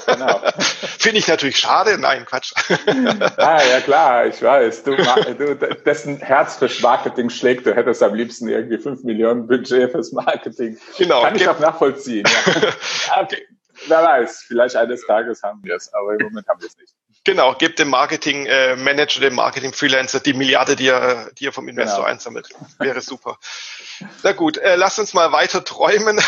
Genau. 0.06 0.40
Finde 0.98 1.18
ich 1.18 1.28
natürlich 1.28 1.58
schade. 1.58 1.96
Nein, 1.98 2.24
Quatsch. 2.24 2.52
ah, 3.36 3.62
ja 3.62 3.80
klar, 3.82 4.26
ich 4.26 4.42
weiß. 4.42 4.82
Du, 4.82 4.96
du, 4.96 5.54
dessen 5.54 6.18
Herz 6.18 6.56
fürs 6.56 6.80
Marketing 6.80 7.30
schlägt, 7.30 7.66
du 7.66 7.76
hättest 7.76 8.02
am 8.02 8.14
liebsten 8.14 8.48
irgendwie 8.48 8.78
fünf 8.78 9.04
Millionen 9.04 9.46
Budget 9.46 9.92
fürs 9.92 10.10
Marketing. 10.12 10.78
Genau. 10.96 11.22
Kann 11.22 11.36
ich 11.36 11.46
auch 11.46 11.60
nachvollziehen. 11.60 12.26
Ja. 12.26 13.22
okay. 13.22 13.46
Wer 13.88 14.02
weiß, 14.02 14.44
vielleicht 14.46 14.76
eines 14.76 15.06
Tages 15.06 15.42
haben 15.42 15.60
wir 15.62 15.76
es, 15.76 15.92
aber 15.92 16.14
im 16.14 16.26
Moment 16.26 16.46
haben 16.48 16.60
wir 16.60 16.68
es 16.68 16.76
nicht. 16.76 16.94
Genau, 17.24 17.54
gebt 17.54 17.78
dem 17.78 17.88
Marketing-Manager, 17.88 19.18
äh, 19.18 19.24
dem 19.24 19.34
Marketing-Freelancer 19.34 20.20
die 20.20 20.32
Milliarde, 20.32 20.76
die 20.76 20.88
er, 20.88 21.30
die 21.38 21.46
er 21.46 21.52
vom 21.52 21.68
Investor 21.68 21.98
genau. 21.98 22.08
einsammelt. 22.08 22.48
Wäre 22.78 23.00
super. 23.02 23.38
Na 24.22 24.32
gut, 24.32 24.56
äh, 24.56 24.76
lasst 24.76 24.98
uns 24.98 25.12
mal 25.12 25.32
weiter 25.32 25.62
träumen. 25.62 26.20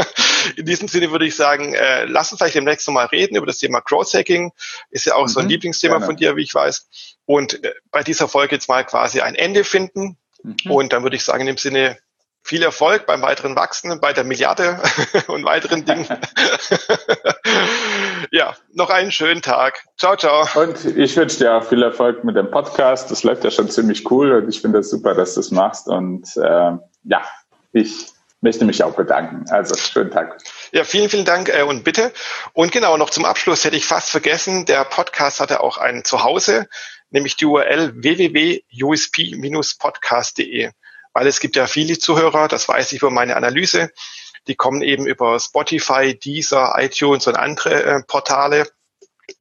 In 0.56 0.66
diesem 0.66 0.88
Sinne 0.88 1.12
würde 1.12 1.26
ich 1.26 1.36
sagen, 1.36 1.74
äh, 1.74 2.04
lass 2.06 2.32
uns 2.32 2.40
vielleicht 2.40 2.56
demnächst 2.56 2.88
nochmal 2.88 3.06
reden 3.06 3.36
über 3.36 3.46
das 3.46 3.58
Thema 3.58 3.80
Crowd-Hacking. 3.80 4.52
Ist 4.90 5.06
ja 5.06 5.14
auch 5.14 5.26
mhm, 5.26 5.28
so 5.28 5.38
ein 5.38 5.44
mhm. 5.44 5.50
Lieblingsthema 5.50 5.94
gerne. 5.94 6.06
von 6.06 6.16
dir, 6.16 6.34
wie 6.34 6.42
ich 6.42 6.54
weiß. 6.54 7.16
Und 7.26 7.62
äh, 7.62 7.72
bei 7.90 8.02
dieser 8.02 8.26
Folge 8.26 8.56
jetzt 8.56 8.68
mal 8.68 8.84
quasi 8.84 9.20
ein 9.20 9.34
Ende 9.34 9.62
finden. 9.62 10.16
Mhm. 10.42 10.70
Und 10.70 10.92
dann 10.92 11.02
würde 11.02 11.16
ich 11.16 11.22
sagen, 11.22 11.42
in 11.42 11.46
dem 11.46 11.58
Sinne, 11.58 11.98
viel 12.42 12.62
Erfolg 12.62 13.06
beim 13.06 13.22
weiteren 13.22 13.56
Wachsen, 13.56 14.00
bei 14.00 14.12
der 14.12 14.24
Milliarde 14.24 14.80
und 15.28 15.44
weiteren 15.44 15.84
Dingen. 15.84 16.06
ja, 18.30 18.54
noch 18.72 18.90
einen 18.90 19.12
schönen 19.12 19.42
Tag. 19.42 19.84
Ciao, 19.98 20.16
ciao. 20.16 20.46
Und 20.60 20.84
ich 20.84 21.16
wünsche 21.16 21.38
dir 21.38 21.54
auch 21.54 21.64
viel 21.64 21.82
Erfolg 21.82 22.24
mit 22.24 22.36
dem 22.36 22.50
Podcast. 22.50 23.10
Das 23.10 23.22
läuft 23.22 23.44
ja 23.44 23.50
schon 23.50 23.70
ziemlich 23.70 24.10
cool 24.10 24.32
und 24.32 24.48
ich 24.48 24.60
finde 24.60 24.78
es 24.78 24.90
das 24.90 24.98
super, 24.98 25.14
dass 25.14 25.34
du 25.34 25.40
es 25.40 25.50
machst. 25.50 25.86
Und 25.86 26.36
äh, 26.36 26.72
ja, 27.04 27.22
ich 27.72 28.08
möchte 28.40 28.64
mich 28.64 28.82
auch 28.82 28.96
bedanken. 28.96 29.44
Also 29.50 29.76
schönen 29.76 30.10
Tag. 30.10 30.38
Ja, 30.72 30.84
vielen, 30.84 31.10
vielen 31.10 31.26
Dank 31.26 31.50
äh, 31.50 31.62
und 31.62 31.84
bitte. 31.84 32.12
Und 32.52 32.72
genau, 32.72 32.96
noch 32.96 33.10
zum 33.10 33.26
Abschluss 33.26 33.64
hätte 33.64 33.76
ich 33.76 33.84
fast 33.84 34.10
vergessen, 34.10 34.64
der 34.64 34.84
Podcast 34.84 35.40
hatte 35.40 35.60
auch 35.60 35.76
ein 35.76 36.04
Zuhause, 36.04 36.66
nämlich 37.10 37.36
die 37.36 37.44
URL 37.44 38.02
www.usp-podcast.de 38.02 40.70
weil 41.12 41.26
es 41.26 41.40
gibt 41.40 41.56
ja 41.56 41.66
viele 41.66 41.98
Zuhörer, 41.98 42.48
das 42.48 42.68
weiß 42.68 42.92
ich 42.92 42.98
über 42.98 43.10
meine 43.10 43.36
Analyse, 43.36 43.90
die 44.46 44.54
kommen 44.54 44.82
eben 44.82 45.06
über 45.06 45.38
Spotify, 45.38 46.18
Deezer, 46.18 46.74
iTunes 46.78 47.26
und 47.26 47.36
andere 47.36 47.82
äh, 47.82 48.02
Portale 48.02 48.66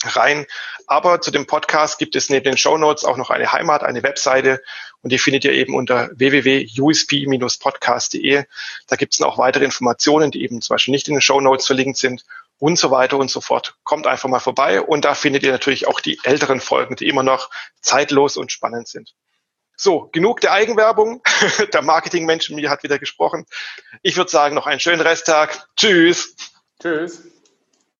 rein. 0.03 0.45
Aber 0.87 1.21
zu 1.21 1.31
dem 1.31 1.47
Podcast 1.47 1.97
gibt 1.99 2.15
es 2.15 2.29
neben 2.29 2.45
den 2.45 2.57
Show 2.57 2.77
Notes 2.77 3.03
auch 3.05 3.17
noch 3.17 3.29
eine 3.29 3.51
Heimat, 3.51 3.83
eine 3.83 4.01
Webseite 4.03 4.61
und 5.01 5.11
die 5.11 5.19
findet 5.19 5.45
ihr 5.45 5.53
eben 5.53 5.75
unter 5.75 6.09
www.usp-podcast.de. 6.13 8.43
Da 8.87 8.95
gibt 8.95 9.13
es 9.13 9.19
noch 9.19 9.37
weitere 9.37 9.65
Informationen, 9.65 10.31
die 10.31 10.43
eben 10.43 10.61
zum 10.61 10.73
Beispiel 10.73 10.91
nicht 10.91 11.07
in 11.07 11.13
den 11.15 11.21
Show 11.21 11.39
Notes 11.39 11.67
verlinkt 11.67 11.97
sind 11.97 12.25
und 12.57 12.77
so 12.77 12.91
weiter 12.91 13.17
und 13.17 13.31
so 13.31 13.39
fort. 13.41 13.75
Kommt 13.83 14.07
einfach 14.07 14.29
mal 14.29 14.39
vorbei 14.39 14.81
und 14.81 15.05
da 15.05 15.15
findet 15.15 15.43
ihr 15.43 15.51
natürlich 15.51 15.87
auch 15.87 16.01
die 16.01 16.19
älteren 16.23 16.59
Folgen, 16.59 16.95
die 16.95 17.07
immer 17.07 17.23
noch 17.23 17.49
zeitlos 17.81 18.35
und 18.35 18.51
spannend 18.51 18.87
sind. 18.87 19.13
So, 19.81 20.09
genug 20.11 20.41
der 20.41 20.51
Eigenwerbung. 20.51 21.21
der 21.73 21.81
Marketingmensch 21.81 22.49
mir 22.49 22.69
hat 22.69 22.83
wieder 22.83 22.99
gesprochen. 22.99 23.45
Ich 24.01 24.17
würde 24.17 24.29
sagen, 24.29 24.53
noch 24.53 24.67
einen 24.67 24.81
schönen 24.81 24.99
Resttag. 24.99 25.69
Tschüss. 25.77 26.35
Tschüss. 26.81 27.23